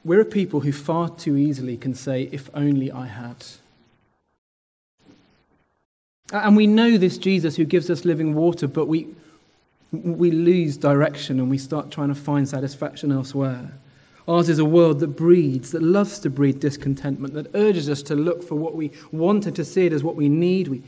we're 0.03 0.21
a 0.21 0.25
people 0.25 0.61
who 0.61 0.71
far 0.71 1.09
too 1.09 1.37
easily 1.37 1.77
can 1.77 1.93
say, 1.93 2.29
if 2.31 2.49
only 2.53 2.91
I 2.91 3.07
had. 3.07 3.45
And 6.33 6.55
we 6.55 6.65
know 6.65 6.97
this 6.97 7.17
Jesus 7.17 7.57
who 7.57 7.65
gives 7.65 7.89
us 7.89 8.05
living 8.05 8.33
water, 8.33 8.67
but 8.67 8.87
we, 8.87 9.07
we 9.91 10.31
lose 10.31 10.77
direction 10.77 11.39
and 11.39 11.49
we 11.49 11.57
start 11.57 11.91
trying 11.91 12.07
to 12.07 12.15
find 12.15 12.47
satisfaction 12.47 13.11
elsewhere. 13.11 13.73
Ours 14.27 14.49
is 14.49 14.59
a 14.59 14.65
world 14.65 15.01
that 15.01 15.09
breeds, 15.09 15.71
that 15.71 15.83
loves 15.83 16.19
to 16.19 16.29
breed 16.29 16.59
discontentment, 16.59 17.33
that 17.33 17.53
urges 17.53 17.89
us 17.89 18.01
to 18.03 18.15
look 18.15 18.43
for 18.43 18.55
what 18.55 18.75
we 18.75 18.91
want 19.11 19.45
and 19.45 19.55
to 19.55 19.65
see 19.65 19.85
it 19.85 19.93
as 19.93 20.03
what 20.03 20.15
we 20.15 20.29
need. 20.29 20.67
We, 20.69 20.81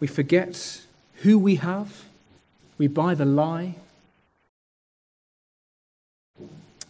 we 0.00 0.06
forget 0.06 0.82
who 1.22 1.38
we 1.38 1.56
have, 1.56 2.04
we 2.76 2.88
buy 2.88 3.14
the 3.14 3.24
lie. 3.24 3.74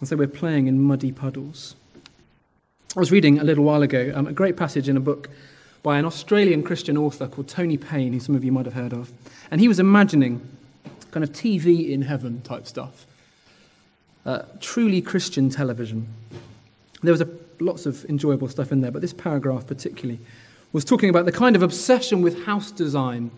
And 0.00 0.08
so 0.08 0.16
we're 0.16 0.28
playing 0.28 0.66
in 0.66 0.80
muddy 0.80 1.12
puddles. 1.12 1.74
I 2.96 3.00
was 3.00 3.10
reading 3.10 3.38
a 3.38 3.44
little 3.44 3.64
while 3.64 3.82
ago 3.82 4.12
um, 4.14 4.26
a 4.26 4.32
great 4.32 4.56
passage 4.56 4.88
in 4.88 4.96
a 4.96 5.00
book 5.00 5.28
by 5.82 5.98
an 5.98 6.04
Australian 6.04 6.62
Christian 6.62 6.96
author 6.96 7.26
called 7.26 7.48
Tony 7.48 7.76
Payne, 7.76 8.12
who 8.12 8.20
some 8.20 8.34
of 8.34 8.44
you 8.44 8.52
might 8.52 8.64
have 8.64 8.74
heard 8.74 8.92
of. 8.92 9.12
And 9.50 9.60
he 9.60 9.68
was 9.68 9.78
imagining 9.78 10.40
kind 11.10 11.24
of 11.24 11.30
TV 11.30 11.90
in 11.90 12.02
heaven 12.02 12.42
type 12.42 12.66
stuff, 12.66 13.06
uh, 14.24 14.42
truly 14.60 15.00
Christian 15.00 15.50
television. 15.50 16.08
There 17.02 17.12
was 17.12 17.20
a, 17.20 17.28
lots 17.60 17.86
of 17.86 18.04
enjoyable 18.06 18.48
stuff 18.48 18.72
in 18.72 18.80
there, 18.80 18.90
but 18.90 19.02
this 19.02 19.12
paragraph 19.12 19.66
particularly 19.66 20.20
was 20.72 20.84
talking 20.84 21.10
about 21.10 21.24
the 21.24 21.32
kind 21.32 21.56
of 21.56 21.62
obsession 21.62 22.22
with 22.22 22.44
house 22.44 22.70
design 22.70 23.30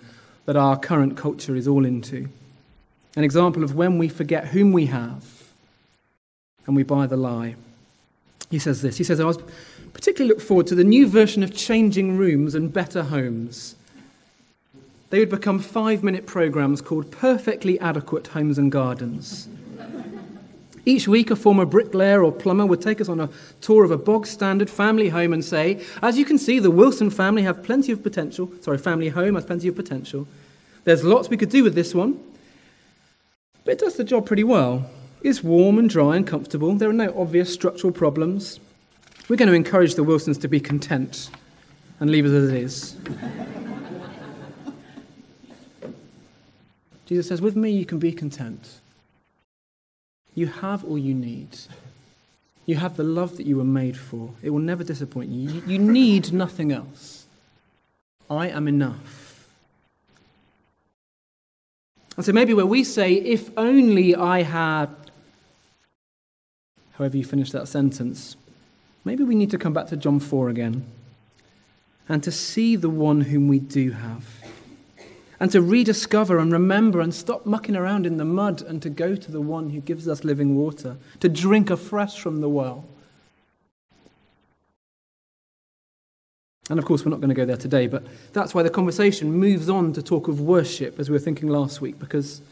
that 0.46 0.56
our 0.56 0.78
current 0.78 1.16
culture 1.16 1.54
is 1.54 1.68
all 1.68 1.84
into. 1.84 2.28
An 3.16 3.24
example 3.24 3.62
of 3.62 3.74
when 3.74 3.98
we 3.98 4.08
forget 4.08 4.48
whom 4.48 4.72
we 4.72 4.86
have 4.86 5.39
and 6.66 6.76
we 6.76 6.82
buy 6.82 7.06
the 7.06 7.16
lie. 7.16 7.56
He 8.50 8.58
says 8.58 8.82
this 8.82 8.98
He 8.98 9.04
says, 9.04 9.20
I 9.20 9.24
was 9.24 9.38
particularly 9.92 10.32
look 10.32 10.42
forward 10.42 10.66
to 10.68 10.74
the 10.74 10.84
new 10.84 11.06
version 11.06 11.42
of 11.42 11.54
changing 11.54 12.16
rooms 12.16 12.54
and 12.54 12.72
better 12.72 13.04
homes. 13.04 13.76
They 15.10 15.18
would 15.18 15.30
become 15.30 15.58
five 15.58 16.04
minute 16.04 16.26
programs 16.26 16.80
called 16.80 17.10
Perfectly 17.10 17.78
Adequate 17.80 18.28
Homes 18.28 18.58
and 18.58 18.70
Gardens. 18.70 19.48
Each 20.86 21.06
week, 21.06 21.30
a 21.30 21.36
former 21.36 21.66
bricklayer 21.66 22.24
or 22.24 22.32
plumber 22.32 22.64
would 22.64 22.80
take 22.80 23.00
us 23.00 23.08
on 23.08 23.20
a 23.20 23.28
tour 23.60 23.84
of 23.84 23.90
a 23.90 23.98
bog 23.98 24.26
standard 24.26 24.70
family 24.70 25.10
home 25.10 25.32
and 25.32 25.44
say, 25.44 25.84
As 26.00 26.16
you 26.16 26.24
can 26.24 26.38
see, 26.38 26.58
the 26.58 26.70
Wilson 26.70 27.10
family 27.10 27.42
have 27.42 27.62
plenty 27.62 27.92
of 27.92 28.02
potential. 28.02 28.50
Sorry, 28.62 28.78
family 28.78 29.08
home 29.08 29.34
has 29.34 29.44
plenty 29.44 29.68
of 29.68 29.76
potential. 29.76 30.26
There's 30.84 31.04
lots 31.04 31.28
we 31.28 31.36
could 31.36 31.50
do 31.50 31.62
with 31.62 31.74
this 31.74 31.94
one, 31.94 32.18
but 33.64 33.72
it 33.72 33.78
does 33.78 33.96
the 33.96 34.04
job 34.04 34.26
pretty 34.26 34.44
well. 34.44 34.88
It's 35.22 35.42
warm 35.44 35.78
and 35.78 35.90
dry 35.90 36.16
and 36.16 36.26
comfortable. 36.26 36.74
There 36.74 36.88
are 36.88 36.94
no 36.94 37.14
obvious 37.18 37.52
structural 37.52 37.92
problems. 37.92 38.58
We're 39.28 39.36
going 39.36 39.48
to 39.48 39.54
encourage 39.54 39.94
the 39.94 40.02
Wilsons 40.02 40.38
to 40.38 40.48
be 40.48 40.60
content 40.60 41.30
and 42.00 42.10
leave 42.10 42.24
it 42.24 42.32
as 42.32 42.50
it 42.50 42.56
is. 42.56 42.96
Jesus 47.06 47.28
says, 47.28 47.42
With 47.42 47.56
me, 47.56 47.70
you 47.70 47.84
can 47.84 47.98
be 47.98 48.12
content. 48.12 48.80
You 50.34 50.46
have 50.46 50.84
all 50.84 50.96
you 50.96 51.12
need. 51.12 51.58
You 52.66 52.76
have 52.76 52.96
the 52.96 53.02
love 53.02 53.36
that 53.36 53.46
you 53.46 53.56
were 53.56 53.64
made 53.64 53.96
for. 53.96 54.30
It 54.42 54.50
will 54.50 54.60
never 54.60 54.84
disappoint 54.84 55.30
you. 55.30 55.62
You, 55.66 55.78
need 55.78 56.32
nothing 56.32 56.70
else. 56.70 57.26
I 58.30 58.48
am 58.48 58.68
enough. 58.68 59.48
And 62.16 62.24
so 62.24 62.32
maybe 62.32 62.54
where 62.54 62.66
we 62.66 62.84
say, 62.84 63.14
if 63.14 63.50
only 63.56 64.14
I 64.14 64.42
had, 64.42 64.88
however 67.00 67.16
you 67.16 67.24
finish 67.24 67.50
that 67.50 67.66
sentence, 67.66 68.36
maybe 69.06 69.24
we 69.24 69.34
need 69.34 69.50
to 69.50 69.56
come 69.56 69.72
back 69.72 69.86
to 69.86 69.96
John 69.96 70.20
4 70.20 70.50
again 70.50 70.84
and 72.10 72.22
to 72.22 72.30
see 72.30 72.76
the 72.76 72.90
one 72.90 73.22
whom 73.22 73.48
we 73.48 73.58
do 73.58 73.92
have 73.92 74.26
and 75.40 75.50
to 75.50 75.62
rediscover 75.62 76.38
and 76.38 76.52
remember 76.52 77.00
and 77.00 77.14
stop 77.14 77.46
mucking 77.46 77.74
around 77.74 78.04
in 78.04 78.18
the 78.18 78.24
mud 78.26 78.60
and 78.60 78.82
to 78.82 78.90
go 78.90 79.16
to 79.16 79.32
the 79.32 79.40
one 79.40 79.70
who 79.70 79.80
gives 79.80 80.06
us 80.06 80.24
living 80.24 80.54
water, 80.54 80.98
to 81.20 81.30
drink 81.30 81.70
afresh 81.70 82.20
from 82.20 82.42
the 82.42 82.50
well. 82.50 82.84
And 86.68 86.78
of 86.78 86.84
course, 86.84 87.02
we're 87.02 87.12
not 87.12 87.20
going 87.20 87.30
to 87.30 87.34
go 87.34 87.46
there 87.46 87.56
today, 87.56 87.86
but 87.86 88.04
that's 88.34 88.54
why 88.54 88.62
the 88.62 88.68
conversation 88.68 89.32
moves 89.32 89.70
on 89.70 89.94
to 89.94 90.02
talk 90.02 90.28
of 90.28 90.42
worship, 90.42 91.00
as 91.00 91.08
we 91.08 91.14
were 91.14 91.18
thinking 91.18 91.48
last 91.48 91.80
week, 91.80 91.98
because 91.98 92.42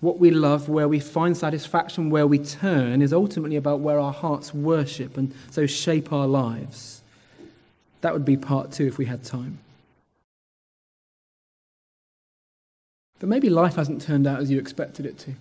what 0.00 0.18
we 0.18 0.30
love, 0.30 0.68
where 0.68 0.86
we 0.86 1.00
find 1.00 1.36
satisfaction, 1.36 2.10
where 2.10 2.26
we 2.26 2.38
turn, 2.38 3.02
is 3.02 3.12
ultimately 3.12 3.56
about 3.56 3.80
where 3.80 3.98
our 3.98 4.12
hearts 4.12 4.54
worship 4.54 5.16
and 5.16 5.34
so 5.50 5.66
shape 5.66 6.12
our 6.12 6.26
lives. 6.26 7.02
That 8.00 8.12
would 8.12 8.24
be 8.24 8.36
part 8.36 8.70
two 8.70 8.86
if 8.86 8.96
we 8.96 9.06
had 9.06 9.24
time. 9.24 9.58
But 13.18 13.28
maybe 13.28 13.50
life 13.50 13.74
hasn't 13.74 14.02
turned 14.02 14.28
out 14.28 14.40
as 14.40 14.50
you 14.50 14.60
expected 14.60 15.04
it 15.04 15.18
to. 15.18 15.32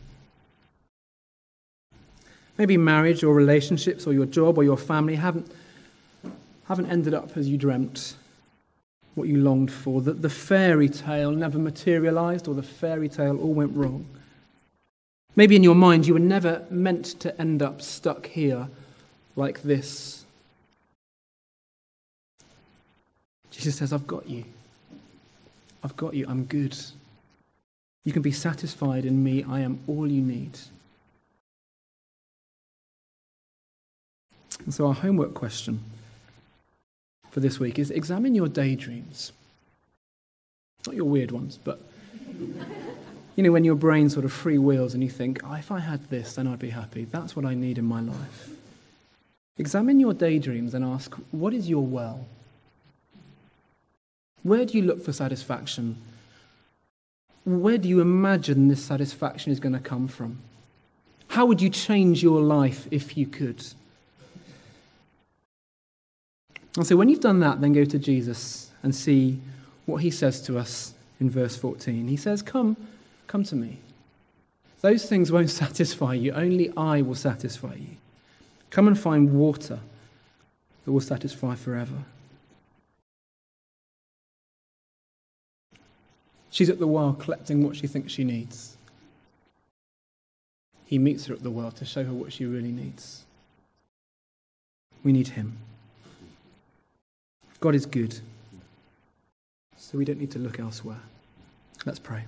Maybe 2.57 2.75
marriage 2.75 3.23
or 3.23 3.35
relationships 3.35 4.07
or 4.07 4.13
your 4.13 4.25
job 4.25 4.57
or 4.57 4.63
your 4.63 4.77
family 4.77 5.13
haven't, 5.13 5.51
haven't 6.65 6.87
ended 6.87 7.13
up 7.13 7.37
as 7.37 7.47
you 7.47 7.55
dreamt, 7.55 8.15
what 9.13 9.27
you 9.27 9.37
longed 9.37 9.71
for. 9.71 10.01
That 10.01 10.23
the 10.23 10.29
fairy 10.29 10.89
tale 10.89 11.29
never 11.29 11.59
materialized 11.59 12.47
or 12.47 12.55
the 12.55 12.63
fairy 12.63 13.09
tale 13.09 13.39
all 13.39 13.53
went 13.53 13.75
wrong. 13.75 14.07
Maybe 15.37 15.55
in 15.55 15.63
your 15.63 15.75
mind 15.75 16.07
you 16.07 16.15
were 16.15 16.19
never 16.19 16.65
meant 16.71 17.05
to 17.19 17.39
end 17.39 17.61
up 17.61 17.79
stuck 17.79 18.25
here 18.25 18.69
like 19.35 19.61
this. 19.61 20.25
Jesus 23.51 23.75
says, 23.75 23.93
I've 23.93 24.07
got 24.07 24.27
you. 24.27 24.43
I've 25.83 25.95
got 25.95 26.15
you. 26.15 26.25
I'm 26.27 26.45
good. 26.45 26.75
You 28.03 28.13
can 28.13 28.23
be 28.23 28.31
satisfied 28.31 29.05
in 29.05 29.23
me. 29.23 29.43
I 29.43 29.59
am 29.59 29.79
all 29.85 30.07
you 30.07 30.23
need. 30.23 30.57
And 34.65 34.73
so, 34.73 34.87
our 34.87 34.93
homework 34.93 35.35
question 35.35 35.81
for 37.29 37.41
this 37.41 37.59
week 37.59 37.77
is 37.77 37.91
examine 37.91 38.33
your 38.33 38.47
daydreams. 38.47 39.33
Not 40.87 40.95
your 40.95 41.05
weird 41.05 41.31
ones, 41.31 41.59
but 41.63 41.79
you 43.37 43.43
know, 43.43 43.53
when 43.53 43.63
your 43.63 43.75
brain 43.75 44.09
sort 44.09 44.25
of 44.25 44.33
freewheels 44.33 44.93
and 44.93 45.01
you 45.01 45.09
think, 45.09 45.39
oh, 45.45 45.53
if 45.53 45.71
I 45.71 45.79
had 45.79 46.09
this, 46.09 46.35
then 46.35 46.45
I'd 46.45 46.59
be 46.59 46.71
happy. 46.71 47.05
That's 47.05 47.37
what 47.37 47.45
I 47.45 47.53
need 47.53 47.77
in 47.77 47.85
my 47.85 48.01
life. 48.01 48.49
Examine 49.57 50.01
your 50.01 50.13
daydreams 50.13 50.73
and 50.73 50.83
ask, 50.83 51.15
what 51.31 51.53
is 51.53 51.69
your 51.69 51.85
well? 51.85 52.25
Where 54.43 54.65
do 54.65 54.77
you 54.77 54.83
look 54.83 55.01
for 55.05 55.13
satisfaction 55.13 56.01
where 57.47 57.77
do 57.77 57.87
you 57.87 58.01
imagine 58.01 58.67
this 58.67 58.83
satisfaction 58.83 59.53
is 59.53 59.61
going 59.61 59.71
to 59.71 59.79
come 59.79 60.09
from? 60.09 60.37
How 61.29 61.45
would 61.45 61.61
you 61.61 61.69
change 61.69 62.21
your 62.21 62.41
life 62.41 62.89
if 62.91 63.15
you 63.15 63.25
could? 63.25 63.65
And 66.75 66.85
so 66.85 66.97
when 66.97 67.07
you've 67.07 67.21
done 67.21 67.39
that, 67.39 67.61
then 67.61 67.71
go 67.71 67.85
to 67.85 67.97
Jesus 67.97 68.69
and 68.83 68.93
see 68.93 69.39
what 69.85 70.01
he 70.01 70.11
says 70.11 70.41
to 70.41 70.57
us 70.57 70.93
in 71.21 71.29
verse 71.29 71.55
14. 71.55 72.09
He 72.09 72.17
says, 72.17 72.41
Come, 72.41 72.75
come 73.27 73.43
to 73.43 73.55
me. 73.55 73.79
Those 74.81 75.07
things 75.07 75.31
won't 75.31 75.49
satisfy 75.63 76.13
you, 76.13 76.31
only 76.31 76.71
I 76.75 77.01
will 77.01 77.15
satisfy 77.15 77.75
you. 77.75 77.97
Come 78.69 78.87
and 78.87 78.99
find 78.99 79.33
water 79.33 79.79
that 80.85 80.91
will 80.91 81.01
satisfy 81.01 81.55
forever. 81.55 82.03
She's 86.49 86.69
at 86.69 86.79
the 86.79 86.87
well 86.87 87.13
collecting 87.13 87.63
what 87.63 87.75
she 87.75 87.87
thinks 87.87 88.11
she 88.11 88.23
needs. 88.23 88.77
He 90.85 90.97
meets 90.97 91.25
her 91.25 91.33
at 91.33 91.43
the 91.43 91.51
well 91.51 91.71
to 91.71 91.85
show 91.85 92.03
her 92.03 92.13
what 92.13 92.31
she 92.31 92.45
really 92.45 92.71
needs. 92.71 93.23
We 95.03 95.11
need 95.11 95.27
him. 95.29 95.57
God 97.59 97.75
is 97.75 97.85
good, 97.85 98.19
so 99.75 99.97
we 99.97 100.05
don't 100.05 100.19
need 100.19 100.31
to 100.31 100.39
look 100.39 100.59
elsewhere. 100.59 101.01
Let's 101.85 101.99
pray. 101.99 102.23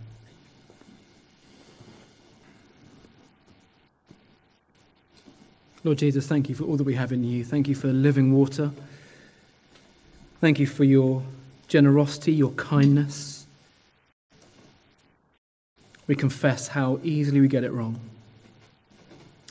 Lord 5.83 5.97
Jesus, 5.97 6.27
thank 6.27 6.49
you 6.49 6.55
for 6.55 6.65
all 6.65 6.77
that 6.77 6.83
we 6.83 6.95
have 6.95 7.11
in 7.11 7.23
you. 7.23 7.43
Thank 7.43 7.67
you 7.67 7.75
for 7.75 7.87
living 7.87 8.33
water. 8.33 8.71
Thank 10.41 10.59
you 10.59 10.67
for 10.67 10.83
your 10.83 11.23
generosity, 11.67 12.33
your 12.33 12.51
kindness 12.51 13.39
we 16.09 16.15
confess 16.15 16.69
how 16.69 16.99
easily 17.03 17.39
we 17.39 17.47
get 17.47 17.63
it 17.63 17.71
wrong, 17.71 17.99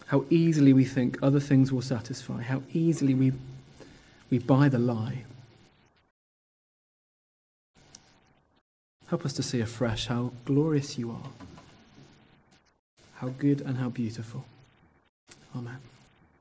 how 0.06 0.24
easily 0.28 0.72
we 0.72 0.84
think 0.84 1.16
other 1.22 1.38
things 1.38 1.70
will 1.70 1.80
satisfy, 1.80 2.42
how 2.42 2.62
easily 2.72 3.14
we, 3.14 3.32
we 4.28 4.40
buy 4.40 4.68
the 4.68 4.78
lie. 4.80 5.22
Help 9.06 9.24
us 9.24 9.32
to 9.34 9.42
see 9.42 9.60
afresh 9.60 10.08
how 10.08 10.32
glorious 10.46 10.98
you 10.98 11.12
are, 11.12 11.30
how 13.18 13.28
good 13.28 13.60
and 13.60 13.78
how 13.78 13.88
beautiful. 13.88 14.44
Amen. 15.56 15.78